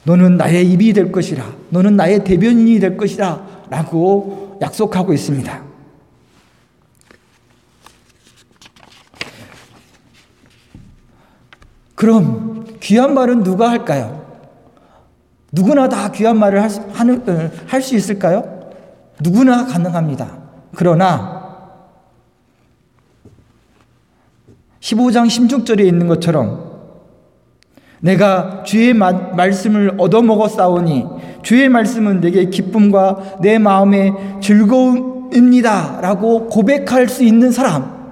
너는 0.04 0.36
나의 0.36 0.69
입이 0.72 0.91
될 0.91 1.10
것이라. 1.13 1.46
너는 1.69 1.96
나의 1.96 2.26
대변인이 2.26 2.82
될 2.82 2.98
것이라. 2.98 3.63
라고 3.69 4.58
약속하고 4.62 5.13
있습니다. 5.13 5.63
그럼 11.96 12.65
귀한 12.82 13.13
말은 13.13 13.43
누가 13.43 13.69
할까요? 13.72 14.22
누구나 15.53 15.87
다 15.87 16.11
귀한 16.11 16.37
말을 16.39 16.61
할 16.61 17.81
수 17.81 17.95
있을까요? 17.95 18.71
누구나 19.21 19.65
가능합니다. 19.65 20.37
그러나 20.75 21.43
15장 24.79 25.27
16절에 25.27 25.85
있는 25.85 26.07
것처럼 26.07 26.73
내가 28.01 28.63
주의 28.63 28.93
마, 28.93 29.11
말씀을 29.11 29.93
얻어먹었사오니 29.97 31.05
주의 31.43 31.69
말씀은 31.69 32.19
내게 32.19 32.49
기쁨과 32.49 33.37
내 33.41 33.59
마음의 33.59 34.13
즐거움입니다. 34.41 36.01
라고 36.01 36.47
고백할 36.47 37.07
수 37.07 37.23
있는 37.23 37.51
사람. 37.51 38.02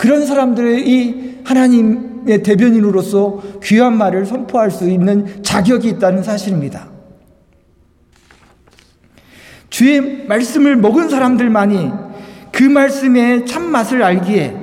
그런 0.00 0.24
사람들의 0.24 0.88
이 0.88 1.40
하나님의 1.44 2.42
대변인으로서 2.42 3.42
귀한 3.62 3.98
말을 3.98 4.24
선포할 4.24 4.70
수 4.70 4.88
있는 4.88 5.42
자격이 5.42 5.90
있다는 5.90 6.22
사실입니다. 6.22 6.88
주의 9.68 10.24
말씀을 10.26 10.76
먹은 10.76 11.10
사람들만이 11.10 11.90
그 12.50 12.62
말씀의 12.62 13.44
참맛을 13.44 14.02
알기에 14.02 14.56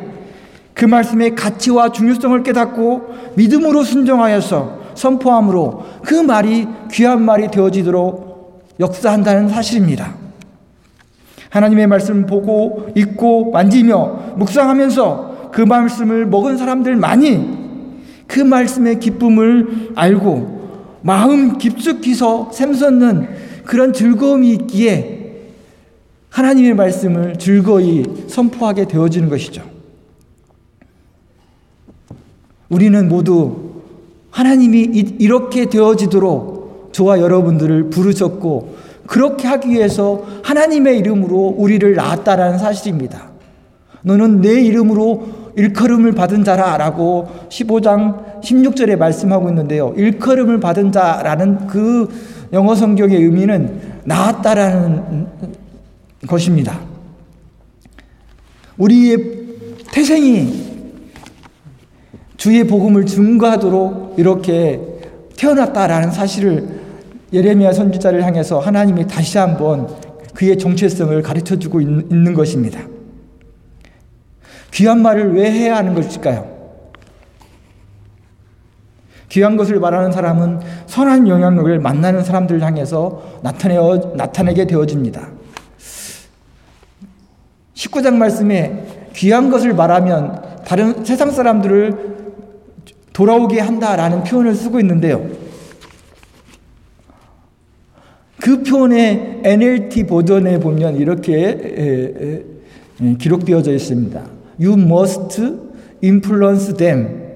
그 0.73 0.85
말씀의 0.85 1.35
가치와 1.35 1.91
중요성을 1.91 2.41
깨닫고 2.41 3.35
믿음으로 3.35 3.83
순종하여서 3.83 4.93
선포함으로 4.95 5.85
그 6.03 6.15
말이 6.15 6.67
귀한 6.91 7.21
말이 7.21 7.51
되어지도록 7.51 8.65
역사한다는 8.79 9.49
사실입니다. 9.49 10.15
하나님의 11.49 11.87
말씀 11.87 12.25
보고 12.25 12.89
읽고 12.95 13.51
만지며 13.51 14.35
묵상하면서 14.35 15.26
그 15.57 15.63
말씀을 15.63 16.27
먹은 16.27 16.55
사람들만이 16.55 17.57
그 18.27 18.39
말씀의 18.39 18.99
기쁨을 18.99 19.93
알고 19.95 20.99
마음 21.01 21.57
깊숙이서 21.57 22.51
샘솟는 22.53 23.27
그런 23.65 23.91
즐거움이 23.91 24.51
있기에 24.51 25.47
하나님의 26.29 26.75
말씀을 26.75 27.39
즐거이 27.39 28.03
선포하게 28.27 28.85
되어지는 28.85 29.29
것이죠. 29.29 29.63
우리는 32.69 33.09
모두 33.09 33.81
하나님이 34.29 34.81
이렇게 35.17 35.65
되어지도록 35.65 36.91
저와 36.91 37.19
여러분들을 37.19 37.89
부르셨고 37.89 38.75
그렇게 39.07 39.47
하기 39.47 39.69
위해서 39.69 40.23
하나님의 40.43 40.99
이름으로 40.99 41.55
우리를 41.57 41.95
낳았다라는 41.95 42.59
사실입니다. 42.59 43.31
너는 44.03 44.41
내 44.41 44.61
이름으로 44.61 45.46
일컬음을 45.57 46.11
받은 46.11 46.43
자라라고 46.43 47.27
15장 47.49 48.41
16절에 48.41 48.95
말씀하고 48.95 49.49
있는데요. 49.49 49.91
일컬음을 49.97 50.59
받은 50.59 50.91
자라는 50.91 51.65
그 51.65 52.07
영어 52.53 52.75
성경의 52.75 53.17
의미는 53.17 53.81
낳았다라는 54.05 55.27
것입니다. 56.27 56.79
우리의 58.77 59.17
태생이 59.91 60.67
주의 62.37 62.63
복음을 62.67 63.07
증거하도록 63.07 64.13
이렇게 64.17 64.79
태어났다라는 65.37 66.11
사실을 66.11 66.67
예레미야 67.33 67.73
선지자를 67.73 68.23
향해서 68.23 68.59
하나님이 68.59 69.07
다시 69.07 69.39
한번 69.39 69.87
그의 70.35 70.59
정체성을 70.59 71.19
가르쳐 71.23 71.57
주고 71.57 71.81
있는 71.81 72.35
것입니다. 72.35 72.79
귀한 74.77 75.01
말을 75.01 75.33
왜 75.33 75.51
해야 75.51 75.77
하는 75.77 75.95
것일까요? 75.95 76.55
귀한 79.27 79.57
것을 79.57 79.79
말하는 79.79 80.11
사람은 80.11 80.59
선한 80.85 81.27
영향력을 81.27 81.79
만나는 81.79 82.23
사람들을 82.23 82.61
향해서 82.61 83.39
나타내어, 83.41 84.13
나타내게 84.15 84.67
되어집니다. 84.67 85.29
19장 87.73 88.17
말씀에 88.17 89.09
귀한 89.15 89.49
것을 89.49 89.73
말하면 89.73 90.61
다른 90.63 91.03
세상 91.03 91.31
사람들을 91.31 92.17
돌아오게 93.13 93.59
한다라는 93.59 94.25
표현을 94.25 94.53
쓰고 94.53 94.79
있는데요. 94.79 95.27
그 98.39 98.61
표현의 98.61 99.41
NLT 99.43 100.05
버전에 100.05 100.59
보면 100.59 100.97
이렇게 100.97 102.45
기록되어져 103.17 103.73
있습니다. 103.73 104.36
You 104.59 104.73
must 104.73 105.41
influence 106.01 106.73
them. 106.75 107.27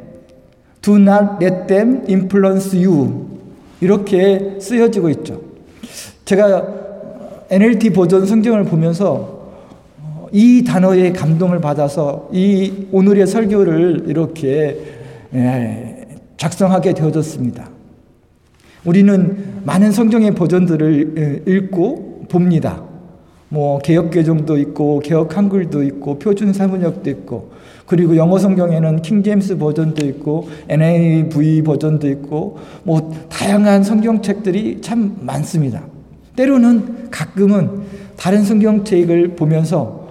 Do 0.82 0.96
not 0.98 1.44
let 1.44 1.68
them 1.68 2.04
influence 2.08 2.76
you. 2.76 3.28
이렇게 3.82 4.58
쓰여지고 4.60 5.10
있죠. 5.10 5.42
제가 6.26 6.82
NLT 7.50 7.92
버전 7.92 8.26
성경을 8.26 8.64
보면서 8.66 9.42
이 10.32 10.64
단어에 10.64 11.12
감동을 11.12 11.60
받아서 11.60 12.30
이 12.32 12.88
오늘의 12.92 13.28
설교를 13.28 14.06
이렇게 14.08 14.80
예, 15.34 16.06
작성하게 16.38 16.94
되어졌습니다. 16.94 17.70
우리는 18.86 19.62
많은 19.66 19.92
성경의 19.92 20.34
버전들을 20.36 21.44
예, 21.46 21.52
읽고 21.52 22.26
봅니다. 22.30 22.91
뭐 23.54 23.80
개혁 23.80 24.12
개정도 24.12 24.58
있고 24.58 25.00
개혁 25.00 25.36
한글도 25.36 25.84
있고 25.84 26.18
표준 26.20 26.54
사문역도 26.54 27.10
있고 27.10 27.52
그리고 27.86 28.16
영어 28.16 28.40
성경에는 28.40 29.02
킹 29.02 29.22
제임스 29.24 29.58
버전도 29.58 30.06
있고 30.06 30.48
NIV 30.70 31.62
버전도 31.64 32.10
있고 32.12 32.60
뭐 32.84 33.12
다양한 33.28 33.84
성경책들이 33.84 34.80
참 34.80 35.18
많습니다. 35.20 35.84
때로는 36.38 37.10
가끔은 37.12 37.82
다른 38.16 38.42
성경책을 38.42 39.36
보면서 39.36 40.08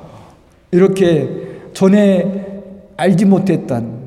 이렇게 0.71 1.31
전에 1.73 2.63
알지 2.99 3.25
못했던 3.25 4.01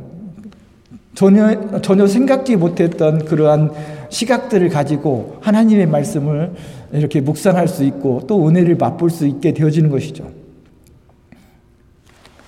전혀, 1.16 1.80
전혀 1.82 2.06
생각지 2.06 2.56
못했던 2.56 3.26
그러한 3.26 3.72
시각들을 4.14 4.70
가지고 4.70 5.38
하나님의 5.42 5.88
말씀을 5.88 6.54
이렇게 6.92 7.20
묵상할 7.20 7.68
수 7.68 7.84
있고 7.84 8.22
또 8.28 8.48
은혜를 8.48 8.76
맛볼 8.76 9.10
수 9.10 9.26
있게 9.26 9.54
되어지는 9.54 9.90
것이죠. 9.90 10.32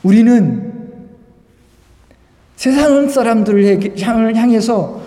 우리는 0.04 0.73
세상 2.56 3.10
사람들을 3.10 3.97
향해서 3.97 5.01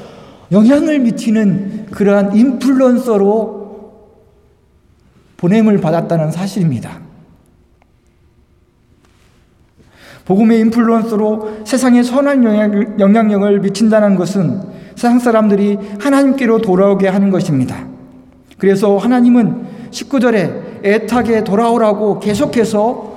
영향을 0.51 0.99
미치는 0.99 1.87
그러한 1.92 2.35
인플루언서로 2.35 3.59
보냄을 5.37 5.79
받았다는 5.79 6.33
사실입니다. 6.33 7.01
복음의 10.25 10.59
인플루언서로 10.61 11.61
세상에 11.64 12.03
선한 12.03 12.99
영향력을 12.99 13.61
미친다는 13.61 14.16
것은 14.16 14.78
세상 14.99 15.21
사람들이 15.21 15.79
하나님께로 16.01 16.61
돌아오게 16.61 17.07
하는 17.07 17.31
것입니다. 17.31 17.87
그래서 18.59 18.97
하나님은 18.97 19.67
19절에 19.93 20.85
애타게 20.85 21.45
돌아오라고 21.45 22.19
계속해서 22.19 23.13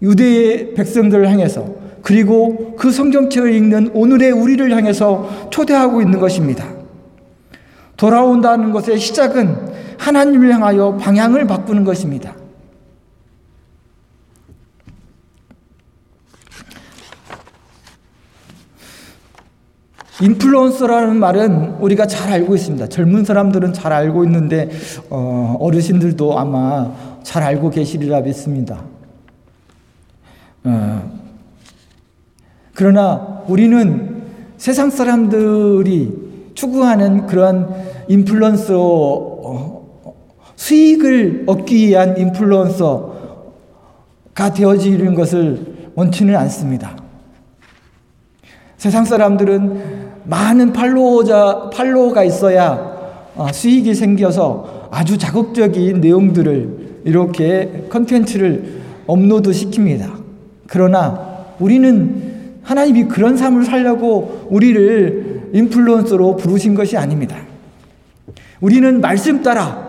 유대의 0.00 0.72
백성들을 0.72 1.28
향해서 1.28 1.66
그리고 2.00 2.74
그 2.78 2.90
성경책을 2.90 3.52
읽는 3.52 3.90
오늘의 3.92 4.30
우리를 4.30 4.74
향해서 4.74 5.50
초대하고 5.50 6.00
있는 6.00 6.20
것입니다. 6.20 6.64
돌아온다는 7.98 8.72
것의 8.72 8.98
시작은 8.98 9.56
하나님을 9.98 10.54
향하여 10.54 10.96
방향을 10.96 11.46
바꾸는 11.46 11.84
것입니다. 11.84 12.34
인플루언서라는 20.20 21.16
말은 21.16 21.76
우리가 21.80 22.06
잘 22.06 22.32
알고 22.32 22.54
있습니다. 22.56 22.88
젊은 22.88 23.24
사람들은 23.24 23.72
잘 23.72 23.92
알고 23.92 24.24
있는데 24.24 24.68
어, 25.10 25.56
어르신들도 25.60 26.38
아마 26.38 26.92
잘 27.22 27.44
알고 27.44 27.70
계시리라 27.70 28.20
믿습니다. 28.22 28.84
어, 30.64 31.18
그러나 32.74 33.42
우리는 33.46 34.22
세상 34.56 34.90
사람들이 34.90 36.28
추구하는 36.54 37.26
그런 37.26 37.72
인플루언서 38.08 38.76
어, 38.76 39.78
수익을 40.56 41.44
얻기 41.46 41.76
위한 41.86 42.18
인플루언서가 42.18 43.14
되어지는 44.52 45.14
것을 45.14 45.90
원치는 45.94 46.34
않습니다. 46.34 46.96
세상 48.76 49.04
사람들은 49.04 50.07
많은 50.28 50.72
팔로워자, 50.72 51.70
팔로워가 51.72 52.22
있어야 52.22 52.98
어, 53.34 53.48
수익이 53.52 53.94
생겨서 53.94 54.88
아주 54.90 55.16
자극적인 55.16 56.00
내용들을 56.00 56.88
이렇게 57.04 57.86
컨텐츠를 57.88 58.78
업로드 59.06 59.50
시킵니다. 59.50 60.10
그러나 60.66 61.46
우리는 61.58 62.60
하나님이 62.62 63.04
그런 63.04 63.36
삶을 63.36 63.64
살려고 63.64 64.46
우리를 64.50 65.50
인플루언서로 65.54 66.36
부르신 66.36 66.74
것이 66.74 66.96
아닙니다. 66.96 67.36
우리는 68.60 69.00
말씀 69.00 69.42
따라 69.42 69.88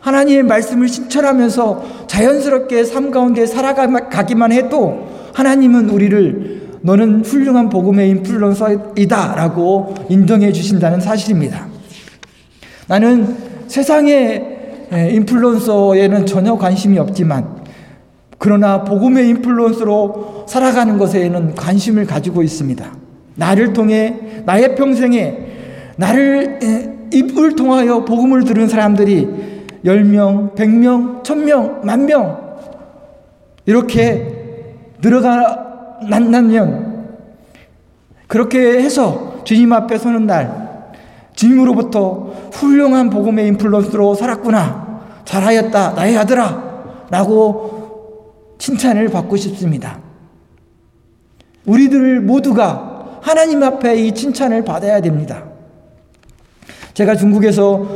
하나님의 0.00 0.44
말씀을 0.44 0.88
신철하면서 0.88 2.06
자연스럽게 2.06 2.84
삶 2.84 3.10
가운데 3.10 3.44
살아가기만 3.46 4.52
해도 4.52 5.08
하나님은 5.34 5.90
우리를 5.90 6.53
너는 6.84 7.24
훌륭한 7.24 7.70
복음의 7.70 8.10
인플루언서이다 8.10 9.36
라고 9.36 9.94
인정해 10.10 10.52
주신다는 10.52 11.00
사실입니다. 11.00 11.66
나는 12.86 13.36
세상의 13.68 14.88
인플루언서에는 14.92 16.26
전혀 16.26 16.54
관심이 16.58 16.98
없지만 16.98 17.64
그러나 18.36 18.84
복음의 18.84 19.30
인플루언서로 19.30 20.44
살아가는 20.46 20.98
것에는 20.98 21.54
관심을 21.54 22.04
가지고 22.04 22.42
있습니다. 22.42 22.84
나를 23.36 23.72
통해 23.72 24.42
나의 24.44 24.74
평생에 24.74 25.38
나를 25.96 26.60
입을 27.10 27.56
통하여 27.56 28.04
복음을 28.04 28.44
들은 28.44 28.68
사람들이 28.68 29.26
10명, 29.86 30.54
100명, 30.54 31.22
1000명, 31.22 31.82
만명 31.82 32.58
이렇게 33.64 34.74
늘어가 35.00 35.73
만나면 36.08 37.08
그렇게 38.26 38.82
해서 38.82 39.42
주님 39.44 39.72
앞에 39.72 39.98
서는 39.98 40.26
날 40.26 40.92
주님으로부터 41.34 42.32
훌륭한 42.52 43.10
복음의 43.10 43.48
인플루언스로 43.48 44.14
살았구나. 44.14 44.84
잘하였다. 45.24 45.92
나의 45.92 46.16
아들아. 46.16 47.06
라고 47.10 48.54
칭찬을 48.58 49.08
받고 49.08 49.36
싶습니다. 49.36 49.98
우리들 51.66 52.20
모두가 52.20 53.18
하나님 53.20 53.62
앞에 53.62 53.96
이 53.96 54.12
칭찬을 54.12 54.64
받아야 54.64 55.00
됩니다. 55.00 55.44
제가 56.94 57.16
중국에서 57.16 57.86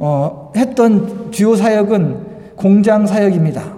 어, 0.00 0.52
했던 0.56 1.30
주요 1.30 1.54
사역은 1.56 2.56
공장 2.56 3.06
사역입니다. 3.06 3.74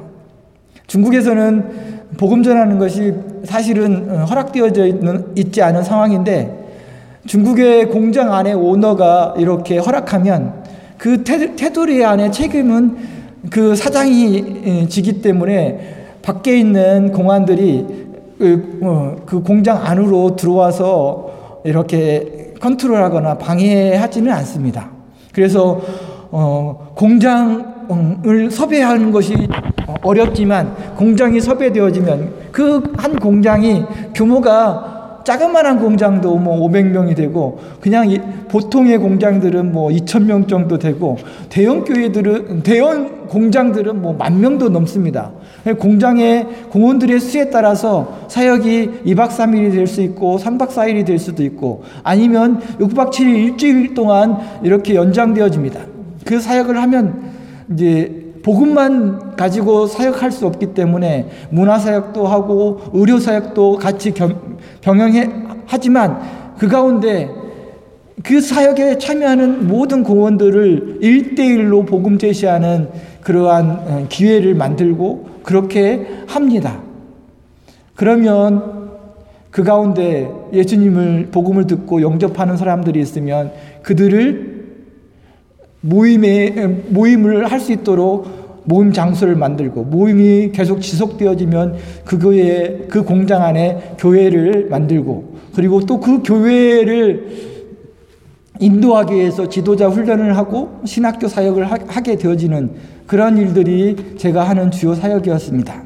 중국에서는 0.87 2.00
복음 2.16 2.42
전하는 2.42 2.79
것이 2.79 3.14
사실은 3.44 4.09
어, 4.11 4.24
허락되어져 4.24 4.87
있는, 4.87 5.26
있지 5.37 5.62
않은 5.62 5.83
상황인데 5.83 6.61
중국의 7.26 7.88
공장 7.88 8.33
안에 8.33 8.53
오너가 8.53 9.35
이렇게 9.37 9.79
허락하면 9.79 10.64
그 10.96 11.22
테두리 11.24 12.05
안에 12.05 12.31
책임은 12.31 12.96
그 13.50 13.74
사장이 13.74 14.88
지기 14.88 15.22
때문에 15.22 16.00
밖에 16.22 16.59
있는 16.59 17.12
공안들이 17.12 17.87
그, 18.38 18.81
어, 18.83 19.16
그 19.26 19.42
공장 19.42 19.85
안으로 19.85 20.37
들어와서 20.37 21.61
이렇게 21.64 22.55
컨트롤하거나 22.61 23.38
방해하지는 23.38 24.33
않습니다. 24.33 24.90
그래서 25.33 25.81
어, 26.31 26.92
공장을 26.94 28.50
섭외하는 28.50 29.11
것이 29.11 29.48
어렵지만 30.03 30.74
공장이 30.96 31.40
섭외되어지면 31.40 32.33
그 32.53 32.83
한 32.96 33.16
공장이 33.18 33.85
규모가 34.14 34.98
자그마한 35.24 35.79
공장도 35.81 36.37
뭐 36.38 36.66
500명이 36.68 37.14
되고 37.14 37.61
그냥 37.81 38.09
보통의 38.48 38.96
공장들은 38.98 39.70
뭐 39.70 39.90
2,000명 39.90 40.48
정도 40.48 40.79
되고 40.79 41.18
대형 41.50 41.85
교회들은 41.85 42.62
대형 42.62 43.26
공장들은 43.29 44.00
뭐 44.00 44.14
만 44.14 44.40
명도 44.40 44.70
넘습니다. 44.70 45.31
공장의 45.79 46.46
공원들의 46.70 47.20
수에 47.20 47.50
따라서 47.50 48.20
사역이 48.29 49.03
2박 49.07 49.29
3일이 49.29 49.72
될 49.72 49.87
수 49.87 50.00
있고 50.03 50.38
3박 50.38 50.68
4일이 50.68 51.05
될 51.05 51.18
수도 51.18 51.42
있고 51.44 51.83
아니면 52.03 52.61
6박 52.81 53.11
7일 53.11 53.35
일주일 53.37 53.94
동안 53.94 54.38
이렇게 54.62 54.94
연장되어집니다. 54.94 55.81
그 56.24 56.40
사역을 56.40 56.81
하면 56.81 57.31
이제 57.74 58.19
복음만 58.42 59.37
가지고 59.37 59.87
사역할 59.87 60.31
수 60.33 60.46
없기 60.46 60.74
때문에 60.74 61.29
문화 61.50 61.79
사역도 61.79 62.26
하고 62.26 62.81
의료 62.92 63.18
사역도 63.18 63.76
같이 63.76 64.14
병행해 64.81 65.31
하지만 65.66 66.20
그 66.59 66.68
가운데 66.68 67.31
그 68.22 68.40
사역에 68.40 68.98
참여하는 68.98 69.66
모든 69.66 70.03
공원들을 70.03 70.98
일대일로 71.00 71.85
복음 71.85 72.18
제시하는 72.18 72.88
그러한 73.22 73.70
어, 73.70 74.07
기회를 74.09 74.55
만들고 74.55 75.29
그렇게 75.42 76.07
합니다. 76.26 76.81
그러면 77.94 78.90
그 79.50 79.64
가운데 79.64 80.31
예수님을 80.53 81.29
복음을 81.33 81.66
듣고 81.66 82.03
영접하는 82.03 82.57
사람들이 82.57 83.00
있으면 83.00 83.53
그들을 83.83 84.49
모임에 85.81 86.66
모임을 86.88 87.51
할 87.51 87.61
수 87.61 87.73
있도록 87.73 88.62
모임 88.64 88.93
장소를 88.93 89.37
만들고 89.37 89.85
모임이 89.85 90.53
계속 90.53 90.81
지속되어지면 90.81 91.77
그거에 92.05 92.87
그 92.88 93.03
공장 93.05 93.43
안에 93.43 93.95
교회를 93.99 94.69
만들고 94.69 95.38
그리고 95.55 95.81
또 95.81 95.99
그 95.99 96.23
교회를 96.23 97.51
인도하기 98.61 99.14
위해서 99.14 99.49
지도자 99.49 99.88
훈련을 99.88 100.37
하고 100.37 100.81
신학교 100.85 101.29
사역을 101.29 101.64
하게 101.64 102.16
되어지는 102.16 102.73
그런 103.07 103.38
일들이 103.38 103.97
제가 104.19 104.45
하는 104.45 104.71
주요 104.71 104.95
사역이었습니다. 104.95 105.83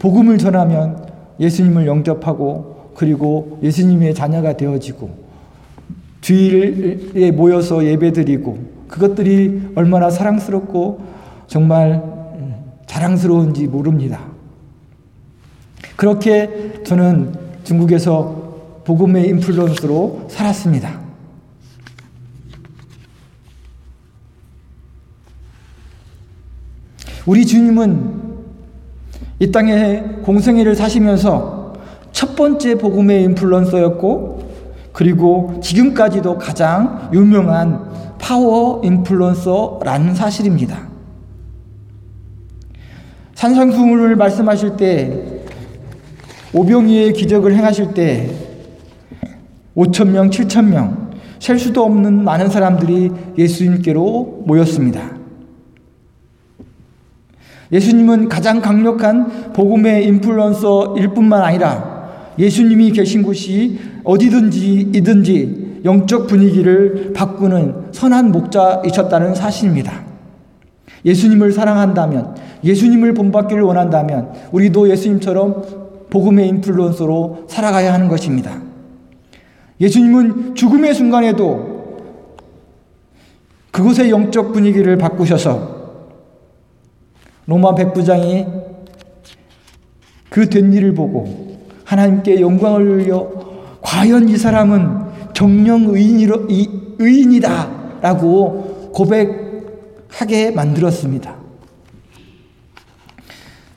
복음을 0.00 0.38
전하면 0.38 1.06
예수님을 1.38 1.86
영접하고 1.86 2.92
그리고 2.94 3.58
예수님의 3.62 4.14
자녀가 4.14 4.56
되어지고 4.56 5.27
주일에 6.20 7.30
모여서 7.30 7.84
예배드리고 7.84 8.58
그것들이 8.88 9.72
얼마나 9.74 10.10
사랑스럽고 10.10 11.00
정말 11.46 12.02
자랑스러운지 12.86 13.66
모릅니다. 13.66 14.20
그렇게 15.96 16.82
저는 16.84 17.34
중국에서 17.64 18.82
복음의 18.84 19.28
인플루언스로 19.28 20.26
살았습니다. 20.30 21.00
우리 27.26 27.44
주님은 27.44 28.28
이 29.40 29.52
땅에 29.52 30.00
공생애를 30.22 30.74
사시면서 30.74 31.74
첫 32.10 32.34
번째 32.34 32.76
복음의 32.76 33.22
인플루언서였고 33.24 34.47
그리고 34.98 35.60
지금까지도 35.62 36.38
가장 36.38 37.08
유명한 37.12 37.88
파워 38.18 38.80
인플루언서라는 38.82 40.16
사실입니다. 40.16 40.88
산상수훈을 43.36 44.16
말씀하실 44.16 44.76
때 44.76 45.40
오병이의 46.52 47.12
기적을 47.12 47.54
행하실 47.54 47.94
때 47.94 48.28
5천 49.76 50.08
명, 50.08 50.30
7천 50.30 50.64
명, 50.64 51.12
셀 51.38 51.60
수도 51.60 51.84
없는 51.84 52.24
많은 52.24 52.50
사람들이 52.50 53.12
예수님께로 53.38 54.42
모였습니다. 54.46 55.12
예수님은 57.70 58.28
가장 58.28 58.60
강력한 58.60 59.52
복음의 59.52 60.08
인플루언서일 60.08 61.14
뿐만 61.14 61.42
아니라 61.42 61.87
예수님이 62.38 62.92
계신 62.92 63.22
곳이 63.22 63.78
어디든지 64.04 64.90
이든지 64.94 65.82
영적 65.84 66.26
분위기를 66.26 67.12
바꾸는 67.14 67.92
선한 67.92 68.32
목자이셨다는 68.32 69.34
사실입니다. 69.34 70.06
예수님을 71.04 71.52
사랑한다면, 71.52 72.34
예수님을 72.64 73.14
본받기를 73.14 73.62
원한다면, 73.62 74.32
우리도 74.52 74.90
예수님처럼 74.90 76.08
복음의 76.10 76.48
인플루언서로 76.48 77.44
살아가야 77.48 77.92
하는 77.92 78.08
것입니다. 78.08 78.60
예수님은 79.80 80.54
죽음의 80.54 80.94
순간에도 80.94 81.78
그곳의 83.70 84.10
영적 84.10 84.52
분위기를 84.52 84.96
바꾸셔서 84.98 85.78
로마 87.46 87.74
백부장이 87.74 88.46
그 90.30 90.48
된 90.48 90.72
일을 90.72 90.94
보고 90.94 91.57
하나님께 91.88 92.40
영광을 92.42 92.86
올려 92.86 93.26
과연 93.80 94.28
이 94.28 94.36
사람은 94.36 95.08
정령 95.32 95.94
의인이다 96.98 97.70
라고 98.02 98.90
고백하게 98.92 100.50
만들었습니다. 100.50 101.34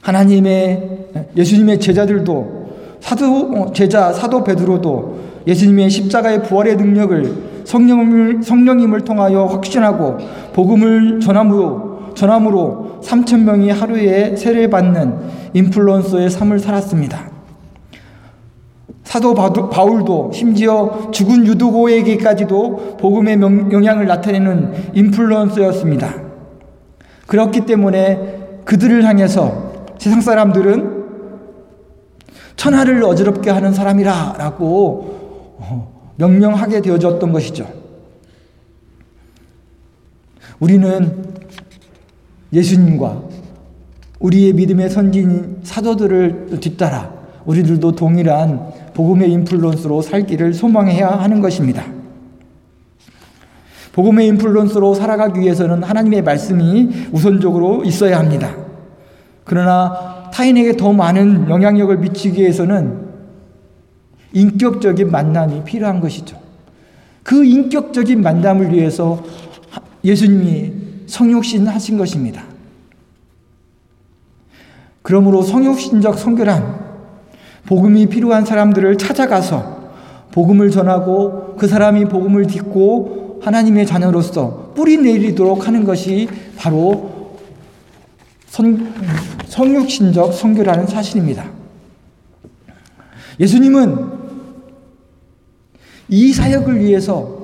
하나님의 0.01 1.07
예수님의 1.37 1.79
제자들도 1.79 2.97
사도 2.99 3.71
제자 3.71 4.11
사도 4.11 4.43
베드로도 4.43 5.19
예수님의 5.47 5.89
십자가의 5.89 6.43
부활의 6.43 6.75
능력을 6.75 7.63
성령을, 7.63 8.43
성령님을 8.43 9.05
통하여 9.05 9.45
확신하고 9.45 10.17
복음을 10.51 11.21
전함으로, 11.21 12.13
전함으로 12.15 12.99
3천 13.01 13.43
명이 13.43 13.69
하루에 13.69 14.35
세례 14.35 14.69
받는 14.69 15.15
인플루언서의 15.53 16.29
삶을 16.29 16.59
살았습니다. 16.59 17.30
사도 19.11 19.33
바울도 19.33 20.31
심지어 20.33 21.11
죽은 21.11 21.45
유두고에게까지도 21.45 22.95
복음의 22.95 23.41
영향을 23.41 24.07
나타내는 24.07 24.93
인플루언서였습니다. 24.95 26.15
그렇기 27.27 27.65
때문에 27.65 28.61
그들을 28.63 29.03
향해서 29.03 29.83
세상 29.97 30.21
사람들은 30.21 31.03
천하를 32.55 33.03
어지럽게 33.03 33.49
하는 33.49 33.73
사람이라 33.73 34.35
라고 34.37 35.97
명명하게 36.15 36.81
되어졌던 36.81 37.33
것이죠. 37.33 37.67
우리는 40.61 41.33
예수님과 42.53 43.23
우리의 44.21 44.53
믿음의 44.53 44.89
선진 44.89 45.59
사도들을 45.63 46.61
뒤따라 46.61 47.19
우리들도 47.45 47.93
동일한 47.93 48.71
복음의 48.93 49.31
인플루언스로 49.31 50.01
살기를 50.01 50.53
소망해야 50.53 51.07
하는 51.07 51.41
것입니다. 51.41 51.85
복음의 53.93 54.27
인플루언스로 54.27 54.93
살아가기 54.93 55.39
위해서는 55.39 55.83
하나님의 55.83 56.23
말씀이 56.23 56.89
우선적으로 57.11 57.83
있어야 57.83 58.19
합니다. 58.19 58.55
그러나 59.43 60.29
타인에게 60.33 60.77
더 60.77 60.93
많은 60.93 61.49
영향력을 61.49 61.97
미치기 61.97 62.41
위해서는 62.41 63.09
인격적인 64.33 65.11
만남이 65.11 65.63
필요한 65.65 65.99
것이죠. 65.99 66.39
그 67.23 67.43
인격적인 67.43 68.21
만남을 68.21 68.73
위해서 68.73 69.21
예수님이 70.03 70.73
성육신 71.07 71.67
하신 71.67 71.97
것입니다. 71.97 72.43
그러므로 75.01 75.41
성육신적 75.41 76.17
성결한 76.17 76.90
복음이 77.71 78.07
필요한 78.07 78.43
사람들을 78.43 78.97
찾아가서 78.97 79.79
복음을 80.33 80.71
전하고 80.71 81.55
그 81.57 81.69
사람이 81.69 82.03
복음을 82.03 82.45
듣고 82.45 83.39
하나님의 83.41 83.85
자녀로서 83.85 84.73
뿌리 84.75 84.97
내리도록 84.97 85.65
하는 85.69 85.85
것이 85.85 86.27
바로 86.57 87.37
성, 88.47 88.93
성육신적 89.45 90.33
성교라는 90.33 90.85
사실입니다. 90.85 91.45
예수님은 93.39 94.19
이 96.09 96.33
사역을 96.33 96.77
위해서 96.81 97.39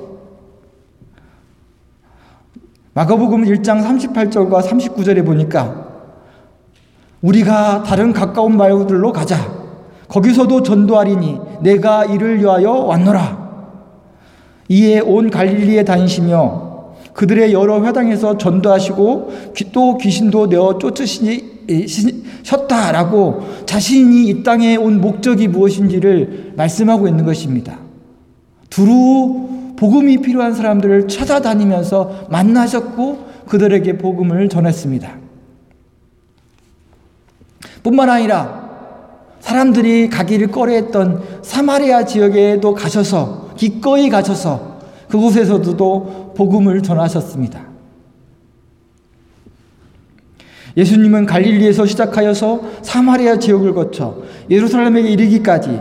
마가복음 2.96 3.46
1장 3.46 3.82
38절과 3.82 4.62
39절에 4.62 5.26
보니까 5.26 5.88
우리가 7.22 7.84
다른 7.84 8.12
가까운 8.12 8.58
마을들로 8.58 9.14
가자. 9.14 9.57
거기서도 10.08 10.64
전도하리니 10.64 11.40
내가 11.62 12.06
이를 12.06 12.40
위하여 12.40 12.72
왔노라. 12.72 13.48
이에 14.70 15.00
온 15.00 15.30
갈릴리에 15.30 15.84
다니시며 15.86 16.68
그들의 17.14 17.54
여러 17.54 17.84
회당에서 17.84 18.38
전도하시고 18.38 19.32
또 19.72 19.98
귀신도 19.98 20.48
내어 20.48 20.78
쫓으셨다라고 22.44 23.42
자신이 23.66 24.28
이 24.28 24.44
땅에 24.44 24.76
온 24.76 25.02
목적이 25.02 25.48
무엇인지를 25.48 26.54
말씀하고 26.56 27.08
있는 27.08 27.26
것입니다. 27.26 27.80
두루 28.70 29.48
복음이 29.78 30.22
필요한 30.22 30.54
사람들을 30.54 31.08
찾아다니면서 31.08 32.28
만나셨고 32.30 33.26
그들에게 33.48 33.98
복음을 33.98 34.50
전했습니다. 34.50 35.18
뿐만 37.84 38.10
아니라 38.10 38.67
사람들이 39.48 40.10
가기를 40.10 40.48
꺼려했던 40.48 41.24
사마리아 41.42 42.04
지역에도 42.04 42.74
가셔서 42.74 43.52
기꺼이 43.56 44.10
가셔서 44.10 44.80
그곳에서도 45.08 46.34
복음을 46.36 46.84
전하셨습니다. 46.84 47.66
예수님은 50.76 51.26
갈릴리에서 51.26 51.86
시작하여서 51.86 52.62
사마리아 52.82 53.40
지역을 53.40 53.74
거쳐 53.74 54.18
예루살렘에 54.50 55.00
이르기까지 55.12 55.80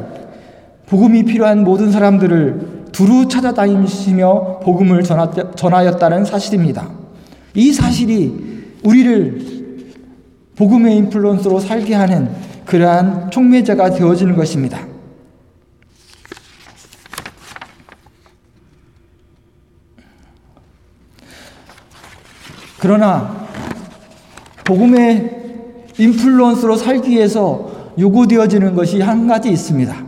복음이 0.86 1.24
필요한 1.24 1.64
모든 1.64 1.90
사람들을 1.90 2.84
두루 2.92 3.26
찾아다니시며 3.26 4.60
복음을 4.60 5.02
전하였다는 5.02 6.24
사실입니다. 6.24 6.88
이 7.54 7.72
사실이 7.72 8.32
우리를 8.84 9.56
복음의 10.54 10.96
인플루언서로 10.98 11.58
살게 11.58 11.94
하는 11.94 12.46
그러한 12.66 13.30
촉매자가 13.30 13.90
되어지는 13.90 14.36
것입니다. 14.36 14.80
그러나 22.78 23.46
복음의 24.64 25.36
인플루언서로 25.98 26.76
살기 26.76 27.10
위해서 27.10 27.92
요구되어지는 27.98 28.74
것이 28.74 29.00
한 29.00 29.26
가지 29.26 29.48
있습니다. 29.48 30.04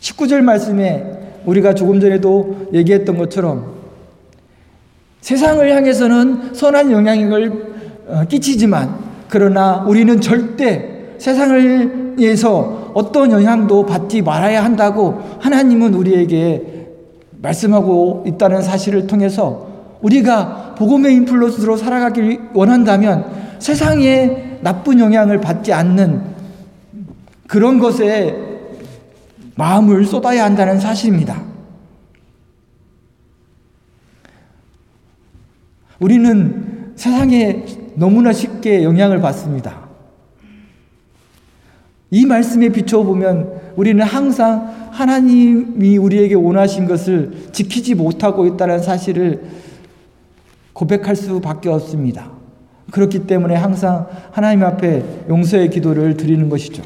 19절 0.00 0.40
말씀에 0.40 1.40
우리가 1.44 1.74
조금 1.74 2.00
전에도 2.00 2.68
얘기했던 2.72 3.16
것처럼 3.16 3.74
세상을 5.20 5.70
향해서는 5.70 6.54
선한 6.54 6.90
영향력을 6.90 7.72
어, 8.08 8.24
끼치지만 8.28 8.98
그러나 9.28 9.84
우리는 9.86 10.20
절대 10.20 11.01
세상을 11.22 12.18
위해서 12.18 12.90
어떤 12.94 13.30
영향도 13.30 13.86
받지 13.86 14.22
말아야 14.22 14.64
한다고 14.64 15.22
하나님은 15.38 15.94
우리에게 15.94 16.88
말씀하고 17.40 18.24
있다는 18.26 18.60
사실을 18.60 19.06
통해서 19.06 19.68
우리가 20.00 20.74
복음의 20.76 21.14
인플루언스로 21.14 21.76
살아가길 21.76 22.40
원한다면 22.54 23.56
세상에 23.60 24.58
나쁜 24.62 24.98
영향을 24.98 25.40
받지 25.40 25.72
않는 25.72 26.22
그런 27.46 27.78
것에 27.78 28.36
마음을 29.54 30.04
쏟아야 30.04 30.44
한다는 30.44 30.80
사실입니다. 30.80 31.40
우리는 36.00 36.94
세상에 36.96 37.64
너무나 37.94 38.32
쉽게 38.32 38.82
영향을 38.82 39.20
받습니다. 39.20 39.81
이 42.12 42.26
말씀에 42.26 42.68
비춰보면 42.68 43.72
우리는 43.74 44.04
항상 44.04 44.90
하나님이 44.90 45.96
우리에게 45.96 46.34
원하신 46.34 46.86
것을 46.86 47.32
지키지 47.52 47.94
못하고 47.94 48.44
있다는 48.44 48.82
사실을 48.82 49.42
고백할 50.74 51.16
수밖에 51.16 51.70
없습니다. 51.70 52.30
그렇기 52.90 53.20
때문에 53.20 53.54
항상 53.54 54.06
하나님 54.30 54.62
앞에 54.62 55.02
용서의 55.30 55.70
기도를 55.70 56.18
드리는 56.18 56.50
것이죠. 56.50 56.82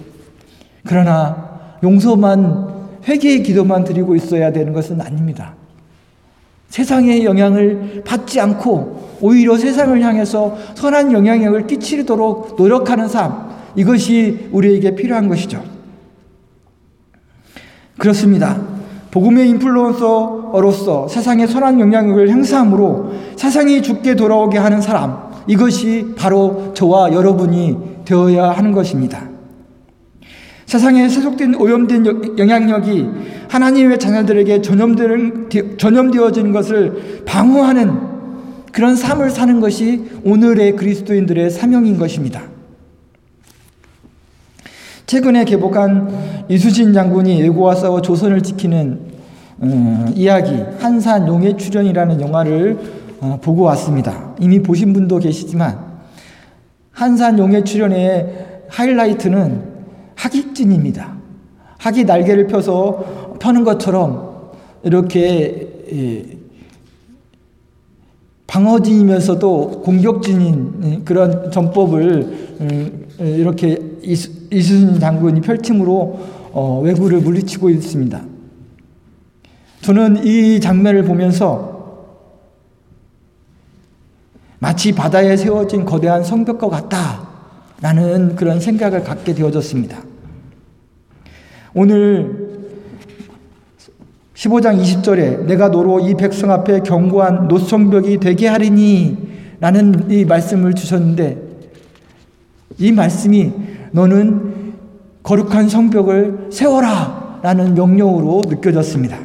그러나 0.87 1.59
용서만 1.83 2.69
회개의 3.09 3.43
기도만 3.43 3.83
드리고 3.83 4.15
있어야 4.15 4.53
되는 4.53 4.73
것은 4.73 5.01
아닙니다. 5.01 5.55
세상의 6.69 7.25
영향을 7.25 8.03
받지 8.05 8.39
않고 8.39 9.19
오히려 9.21 9.57
세상을 9.57 10.01
향해서 10.01 10.57
선한 10.77 11.11
영향력을 11.11 11.67
끼치도록 11.67 12.55
노력하는 12.57 13.09
삶, 13.09 13.46
이것이 13.77 14.49
우리에게 14.53 14.95
필요한 14.95 15.29
것이죠. 15.29 15.63
그렇습니다. 17.99 18.61
복음의 19.11 19.49
인플루언서로서 19.51 21.09
세상에 21.09 21.47
선한 21.47 21.81
영향력을 21.81 22.29
행사함으로 22.29 23.13
세상이 23.37 23.83
죽게 23.83 24.15
돌아오게 24.15 24.59
하는 24.59 24.83
사람, 24.83 25.17
이것이 25.47 26.15
바로 26.17 26.73
저와 26.75 27.13
여러분이 27.13 28.05
되어야 28.05 28.51
하는 28.51 28.73
것입니다. 28.73 29.29
세상에 30.67 31.09
세속된 31.09 31.55
오염된 31.55 32.37
영향력이 32.39 33.09
하나님의 33.49 33.99
자녀들에게 33.99 34.61
전염되어지는 35.79 36.53
것을 36.53 37.23
방어하는 37.25 38.17
그런 38.73 38.97
삶을 38.97 39.31
사는 39.31 39.61
것이 39.61 40.05
오늘의 40.25 40.77
그리스도인들의 40.77 41.51
사명인 41.51 41.97
것입니다. 41.97 42.43
최근에 45.07 45.45
개복한 45.45 46.45
이수진 46.49 46.93
장군이 46.93 47.41
예고와 47.41 47.77
싸워 47.77 48.03
조선을 48.03 48.43
지키는 48.43 49.01
음, 49.63 50.13
이야기 50.17 50.53
한산 50.81 51.29
용의 51.29 51.57
출연이라는 51.57 52.21
영화를 52.21 52.79
어, 53.21 53.39
보고 53.41 53.63
왔습니다. 53.63 54.35
이미 54.41 54.61
보신 54.61 54.93
분도 54.93 55.19
계시지만 55.19 55.79
한산 56.91 57.39
용의 57.39 57.65
출연의 57.65 58.65
하이라이트는 58.69 59.63
학익진입니다. 60.17 61.17
학이 61.79 62.05
날개를 62.05 62.49
펴서 62.49 63.37
펴는 63.39 63.63
것처럼 63.63 64.51
이렇게 64.83 65.69
방어진이면서도 68.47 69.83
공격진인 69.83 71.05
그런 71.05 71.51
전법을 71.51 72.57
음, 72.61 73.07
이렇게 73.21 73.79
이수진 74.51 74.99
장군이 75.01 75.41
펼침으로 75.41 76.21
어, 76.53 76.81
왜구를 76.83 77.21
물리치고 77.21 77.71
있습니다. 77.71 78.23
저는 79.83 80.25
이 80.25 80.61
장면을 80.61 81.05
보면서 81.05 81.77
마치 84.59 84.93
바다에 84.93 85.37
세워진 85.37 85.85
거대한 85.85 86.25
성벽과 86.25 86.69
같다라는 86.69 88.37
그런 88.37 88.59
생각을 88.59 89.05
갖게 89.05 89.35
되어졌습니다. 89.35 90.03
오늘 91.75 92.47
15장 94.35 94.81
20절에 94.81 95.45
내가 95.45 95.69
너로 95.69 96.01
이 96.01 96.15
백성 96.15 96.51
앞에 96.51 96.81
견고한 96.81 97.49
노성벽이 97.49 98.19
되게 98.19 98.49
하리니 98.49 99.17
라는 99.61 100.11
이 100.11 100.25
말씀을 100.25 100.75
주셨는데 100.75 101.47
이 102.79 102.93
말씀이 102.93 103.53
너는 103.93 104.75
거룩한 105.23 105.69
성벽을 105.69 106.49
세워라 106.51 107.41
라는 107.43 107.75
명령으로 107.75 108.43
느껴졌습니다. 108.47 109.19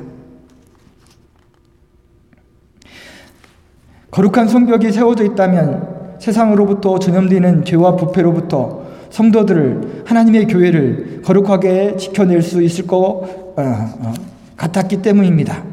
거룩한 4.11 4.47
성벽이 4.47 4.91
세워져 4.91 5.23
있다면 5.23 6.17
세상으로부터 6.19 6.99
전염되는 6.99 7.65
죄와 7.65 7.95
부패로부터 7.95 8.81
성도들을 9.09 10.03
하나님의 10.05 10.47
교회를 10.47 11.21
거룩하게 11.23 11.97
지켜낼 11.97 12.41
수 12.41 12.61
있을 12.61 12.87
것 12.87 12.97
어, 12.97 13.53
어, 13.57 14.13
같았기 14.57 15.01
때문입니다. 15.01 15.63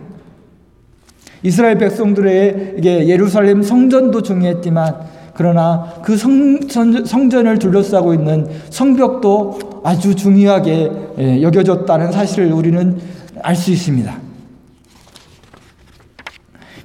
이스라엘 1.43 1.79
백성들에게 1.79 3.09
예루살렘 3.09 3.62
성전도 3.62 4.23
중요했지만 4.23 5.18
그러나 5.39 5.95
그 6.03 6.16
성, 6.16 6.59
성전 6.68 7.47
을 7.47 7.61
둘러싸고 7.61 8.12
있는 8.12 8.49
성벽도 8.70 9.82
아주 9.84 10.16
중요하게 10.16 10.91
예, 11.16 11.43
여겨졌다는 11.43 12.11
사실을 12.11 12.53
우리는 12.53 12.99
알 13.41 13.55
수 13.55 13.70
있습니다. 13.70 14.18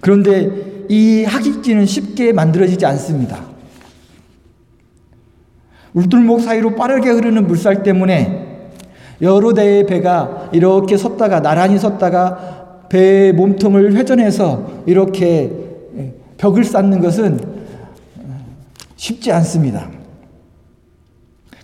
그런데 0.02 0.86
이 0.88 1.24
학익지는 1.24 1.88
쉽게 1.88 2.32
만들어지지 2.32 2.86
않습니다. 2.86 3.42
울tur목 5.96 6.42
사이로 6.42 6.76
빠르게 6.76 7.10
흐르는 7.10 7.48
물살 7.48 7.82
때문에 7.82 8.70
여러 9.24 9.56
대의 9.56 9.88
배가 9.88 10.50
이렇게 10.54 10.96
섰다가 10.96 11.42
나란히 11.42 11.80
섰다가 11.80 12.86
배의 12.90 13.34
몸통을 13.34 13.96
회전해서 13.96 14.84
이렇게 14.86 15.52
벽을 16.38 16.64
쌓는 16.64 17.02
것은 17.02 17.53
쉽지 19.04 19.34
않습니다. 19.34 19.90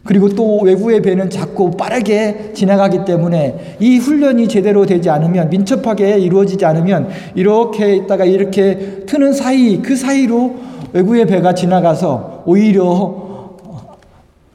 그리고 0.03 0.27
또 0.27 0.59
외부의 0.59 1.01
배는 1.01 1.29
자꾸 1.29 1.71
빠르게 1.71 2.51
지나가기 2.53 3.05
때문에 3.05 3.77
이 3.79 3.97
훈련이 3.97 4.49
제대로 4.49 4.85
되지 4.85 5.09
않으면 5.09 5.49
민첩하게 5.49 6.19
이루어지지 6.19 6.65
않으면 6.65 7.09
이렇게 7.35 7.95
있다가 7.95 8.25
이렇게 8.25 9.03
트는 9.05 9.31
사이 9.31 9.81
그 9.81 9.95
사이로 9.95 10.55
외부의 10.91 11.27
배가 11.27 11.53
지나가서 11.53 12.43
오히려 12.45 13.55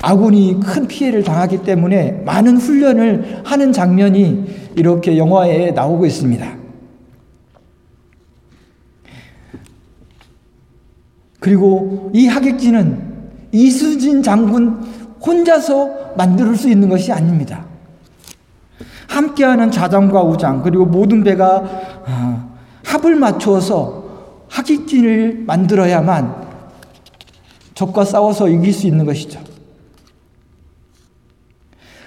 아군이 0.02 0.60
큰 0.62 0.86
피해를 0.86 1.22
당하기 1.22 1.62
때문에 1.62 2.22
많은 2.26 2.58
훈련을 2.58 3.40
하는 3.44 3.72
장면이 3.72 4.44
이렇게 4.76 5.16
영화에 5.16 5.70
나오고 5.70 6.04
있습니다. 6.04 6.63
그리고 11.44 12.10
이 12.14 12.26
하객진은 12.26 13.02
이수진 13.52 14.22
장군 14.22 14.82
혼자서 15.20 16.14
만들 16.16 16.56
수 16.56 16.70
있는 16.70 16.88
것이 16.88 17.12
아닙니다. 17.12 17.66
함께하는 19.08 19.70
자장과 19.70 20.22
우장 20.22 20.62
그리고 20.62 20.86
모든 20.86 21.22
배가 21.22 21.62
아, 22.06 22.48
합을 22.82 23.16
맞추어서 23.16 24.04
하객진을 24.48 25.44
만들어야만 25.46 26.34
적과 27.74 28.06
싸워서 28.06 28.48
이길 28.48 28.72
수 28.72 28.86
있는 28.86 29.04
것이죠. 29.04 29.38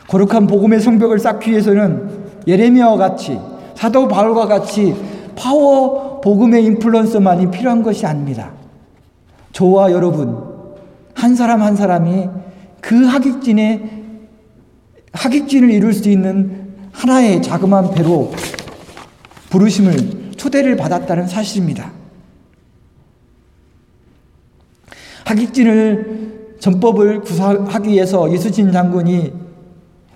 거룩한 0.08 0.48
복음의 0.48 0.82
성벽을 0.82 1.20
쌓기 1.20 1.52
위해서는 1.52 2.26
예레미야와 2.48 2.98
같이 2.98 3.40
사도 3.76 4.08
바울과 4.08 4.48
같이 4.48 4.96
파워 5.36 6.22
복음의 6.22 6.66
인플루언서만이 6.66 7.52
필요한 7.52 7.84
것이 7.84 8.04
아닙니다. 8.08 8.57
저와 9.58 9.91
여러분 9.91 10.38
한 11.16 11.36
사람 11.36 11.64
한 11.64 11.76
사람이 11.76 12.30
그 12.80 13.05
하객진의 13.05 14.03
하객진을 15.14 15.72
이룰 15.72 15.93
수 15.93 16.10
있는 16.10 16.76
하나의 16.91 17.41
자그마한 17.41 17.89
배로 17.95 18.32
부르심을 19.49 20.34
초대를 20.38 20.78
받았다는 20.78 21.26
사실입니다. 21.28 21.91
하객진을 25.26 26.58
전법을 26.60 27.22
구사하기 27.22 27.89
위해서 27.89 28.32
예수진 28.32 28.72
장군이 28.72 29.34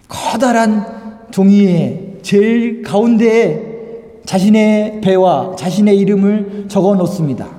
커다란 0.08 0.86
종이에 1.32 2.20
제일 2.22 2.84
가운데에 2.84 3.72
자신의 4.24 5.02
배와 5.02 5.56
자신의 5.56 5.98
이름을 5.98 6.66
적어 6.68 6.94
놓습니다. 6.94 7.50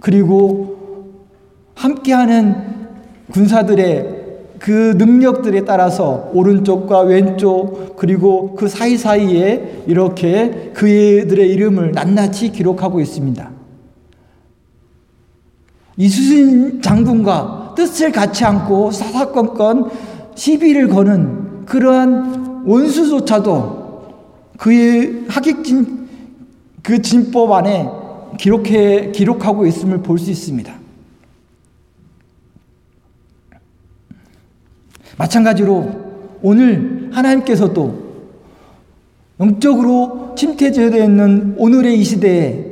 그리고 0.00 0.75
함께하는 1.76 2.76
군사들의 3.30 4.24
그 4.58 4.94
능력들에 4.96 5.64
따라서 5.64 6.30
오른쪽과 6.32 7.00
왼쪽 7.02 7.96
그리고 7.96 8.54
그 8.54 8.68
사이사이에 8.68 9.84
이렇게 9.86 10.72
그들의 10.74 11.48
이름을 11.50 11.92
낱낱이 11.92 12.52
기록하고 12.52 13.00
있습니다. 13.00 13.50
이수진 15.98 16.80
장군과 16.82 17.74
뜻을 17.76 18.12
같이 18.12 18.44
안고 18.44 18.90
사사건건 18.90 19.90
시비를 20.34 20.88
거는 20.88 21.66
그러한 21.66 22.64
원수조차도 22.66 23.86
그의 24.58 25.24
하객진 25.28 26.08
그 26.82 27.02
진법 27.02 27.52
안에 27.52 27.88
기록해 28.38 29.12
기록하고 29.12 29.66
있음을 29.66 30.02
볼 30.02 30.18
수 30.18 30.30
있습니다. 30.30 30.85
마찬가지로 35.16 36.06
오늘 36.42 37.10
하나님께서도 37.12 38.06
영적으로 39.40 40.34
침태되어 40.36 41.04
있는 41.04 41.54
오늘의 41.58 41.98
이 41.98 42.04
시대에 42.04 42.64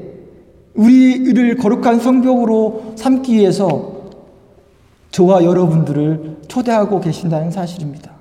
우리를 0.75 1.57
거룩한 1.57 2.01
성벽으로 2.01 2.95
삼기 2.97 3.35
위해서 3.35 4.11
저와 5.11 5.45
여러분들을 5.45 6.39
초대하고 6.49 7.01
계신다는 7.01 7.51
사실입니다. 7.51 8.13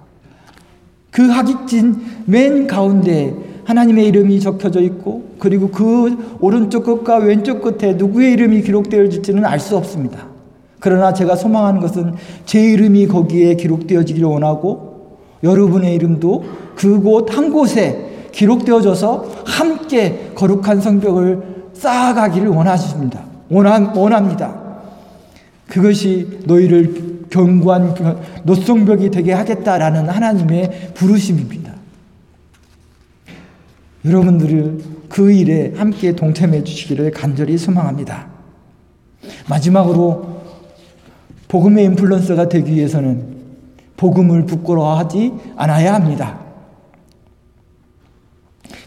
그 1.09 1.23
하객진 1.27 1.95
맨 2.25 2.67
가운데 2.67 3.33
하나님의 3.65 4.07
이름이 4.07 4.39
적혀져 4.39 4.81
있고 4.81 5.35
그리고 5.39 5.69
그 5.69 6.37
오른쪽 6.39 6.83
끝과 6.83 7.17
왼쪽 7.17 7.61
끝에 7.61 7.93
누구의 7.93 8.33
이름이 8.33 8.61
기록되어질지는 8.61 9.45
알 9.45 9.59
수 9.59 9.77
없습니다. 9.77 10.32
그러나 10.83 11.13
제가 11.13 11.37
소망하는 11.37 11.79
것은 11.79 12.15
제 12.45 12.59
이름이 12.59 13.07
거기에 13.07 13.55
기록되어지기를 13.55 14.27
원하고 14.27 15.17
여러분의 15.41 15.95
이름도 15.95 16.43
그곳 16.75 17.33
한 17.37 17.53
곳에 17.53 18.27
기록되어져서 18.33 19.43
함께 19.45 20.33
거룩한 20.35 20.81
성벽을 20.81 21.69
쌓아가기를 21.71 22.49
원하십니다. 22.49 23.23
원합니다. 23.49 24.61
그것이 25.69 26.41
너희를 26.47 27.27
견고한 27.29 27.95
노성벽이 28.43 29.09
되게 29.09 29.31
하겠다라는 29.31 30.09
하나님의 30.09 30.91
부르심입니다. 30.95 31.71
여러분들을 34.03 34.79
그 35.07 35.31
일에 35.31 35.71
함께 35.77 36.13
동참해 36.13 36.65
주시기를 36.65 37.11
간절히 37.11 37.57
소망합니다. 37.57 38.27
마지막으로 39.47 40.42
복음의 41.53 41.85
인플루언서가 41.85 42.49
되기 42.49 42.73
위해서는 42.73 43.27
복음을 43.95 44.47
부끄러워하지 44.47 45.33
않아야 45.55 45.93
합니다. 45.93 46.39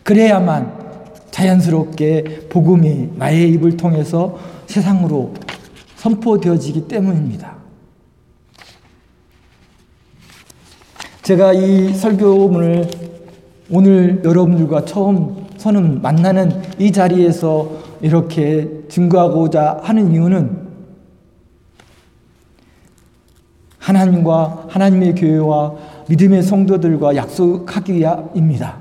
그래야만 0.02 0.72
자연스럽게 1.30 2.48
복음이 2.48 3.10
나의 3.14 3.52
입을 3.52 3.76
통해서 3.76 4.36
세상으로 4.66 5.34
선포되어지기 5.94 6.88
때문입니다. 6.88 7.54
제가 11.22 11.52
이 11.52 11.94
설교문을 11.94 12.90
오늘 13.70 14.22
여러분들과 14.24 14.84
처음 14.86 15.46
서는 15.56 16.02
만나는 16.02 16.62
이 16.80 16.90
자리에서 16.90 17.70
이렇게 18.00 18.68
증거하고자 18.88 19.82
하는 19.84 20.10
이유는 20.10 20.65
하나님과 23.86 24.66
하나님의 24.68 25.14
교회와 25.14 25.74
믿음의 26.08 26.42
성도들과 26.42 27.14
약속하기 27.14 27.94
위함입니다. 27.94 28.78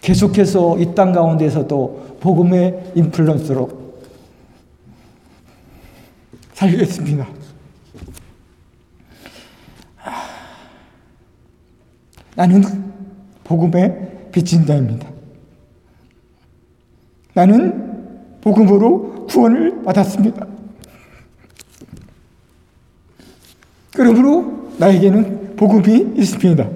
계속해서 0.00 0.78
이 0.78 0.94
땅 0.94 1.10
가운데서도 1.12 2.18
복음의 2.20 2.92
인플루언서로 2.94 3.68
살겠습니다. 6.52 7.26
나는 12.36 12.62
복음의 13.42 14.28
빚진 14.30 14.64
자입니다. 14.64 15.08
나는 17.32 18.38
복음으로 18.42 19.26
구원을 19.26 19.82
받았습니다. 19.82 20.53
그러므로 23.94 24.70
나에게는 24.78 25.56
복음이 25.56 26.14
있습니다. 26.16 26.68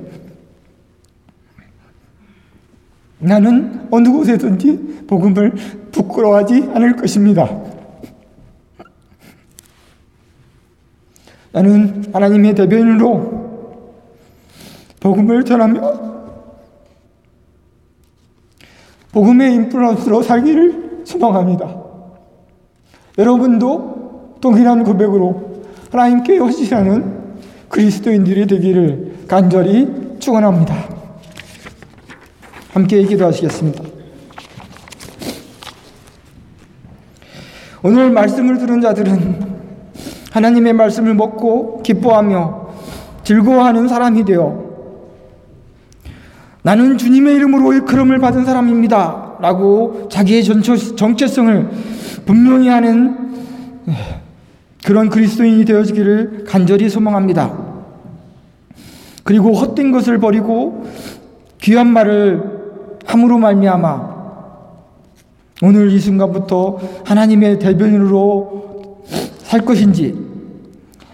나는 3.19 3.89
어느 3.91 4.09
곳에든지 4.09 5.05
복음을 5.09 5.53
부끄러워하지 5.91 6.71
않을 6.75 6.97
것입니다. 6.97 7.49
나는 11.51 12.05
하나님의 12.13 12.55
대변인으로 12.55 13.39
복음을 15.01 15.45
전하며 15.45 16.09
복음의 19.11 19.55
인플루언서로 19.55 20.23
살기를 20.23 21.03
소망합니다. 21.05 21.83
여러분도 23.17 24.37
동일한 24.41 24.85
고백으로 24.85 25.48
하나님께 25.91 26.39
헌신하는 26.39 27.19
그리스도인들이 27.69 28.47
되기를 28.47 29.25
간절히 29.29 29.89
축원합니다. 30.19 30.75
함께 32.73 33.03
기도하시겠습니다. 33.03 33.85
오늘 37.83 38.11
말씀을 38.11 38.59
들은 38.59 38.81
자들은 38.81 39.59
하나님의 40.33 40.73
말씀을 40.73 41.15
먹고 41.15 41.83
기뻐하며 41.83 42.69
즐거워하는 43.25 43.89
사람이 43.89 44.25
되어 44.25 44.69
나는 46.63 46.99
주님의 46.99 47.37
이름으로 47.37 47.73
일컬음을 47.73 48.19
받은 48.19 48.45
사람입니다. 48.45 49.29
하겠다라고 49.39 50.09
자기의 50.11 50.45
정체성을 50.45 51.71
분명히 52.27 52.69
하는 52.69 53.17
그런 54.89 55.11
그리스도인이 55.11 55.67
되어지기를 55.67 56.45
간절히 56.47 56.89
소망합니다. 56.89 57.53
그리고 59.23 59.53
헛된 59.53 59.93
것을 59.93 60.17
버리고 60.17 60.87
귀한 61.61 61.89
말을 61.89 62.43
함으로 63.05 63.37
말미암아 63.37 64.17
오늘 65.61 65.91
이 65.91 66.01
순간부터 66.01 66.79
하나님의 67.05 67.59
대변인으로 67.59 69.05
살 69.41 69.61
것인지 69.67 70.17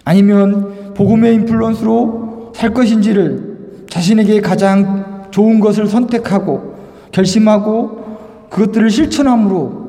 아니면 0.04 0.94
복음의 0.94 1.34
인플루언스로 1.34 2.52
살 2.54 2.72
것인지를 2.72 3.86
자신에게 3.90 4.40
가장 4.40 5.26
좋은 5.32 5.58
것을 5.58 5.88
선택하고 5.88 6.76
결심하고 7.10 8.48
그것들을 8.50 8.88
실천함으로 8.88 9.83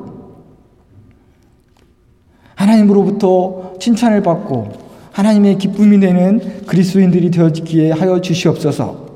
하나님으로부터 2.56 3.74
칭찬을 3.78 4.22
받고 4.22 4.72
하나님의 5.12 5.58
기쁨이 5.58 6.00
되는 6.00 6.66
그리스도인들이 6.66 7.30
되어지기에 7.30 7.92
하여 7.92 8.20
주시옵소서. 8.20 9.06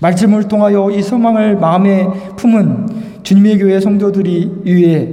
말씀을 0.00 0.48
통하여 0.48 0.90
이 0.90 1.02
소망을 1.02 1.56
마음에 1.56 2.06
품은 2.36 3.22
주님의 3.22 3.58
교회 3.58 3.80
성도들이 3.80 4.62
위해 4.64 5.08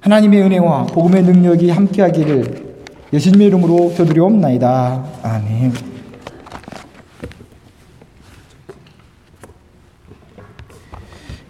하나님의 0.00 0.42
은혜와 0.42 0.86
복음의 0.86 1.22
능력이 1.22 1.70
함께하기를 1.70 2.64
예수님의 3.12 3.46
이름으로 3.48 3.94
겨드려옵나이다. 3.94 5.04
아멘. 5.22 5.72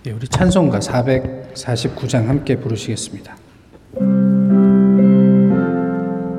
예, 0.06 0.10
우리 0.10 0.28
찬송가 0.28 0.80
449장 1.54 2.26
함께 2.26 2.56
부르시겠습니다. 2.56 3.43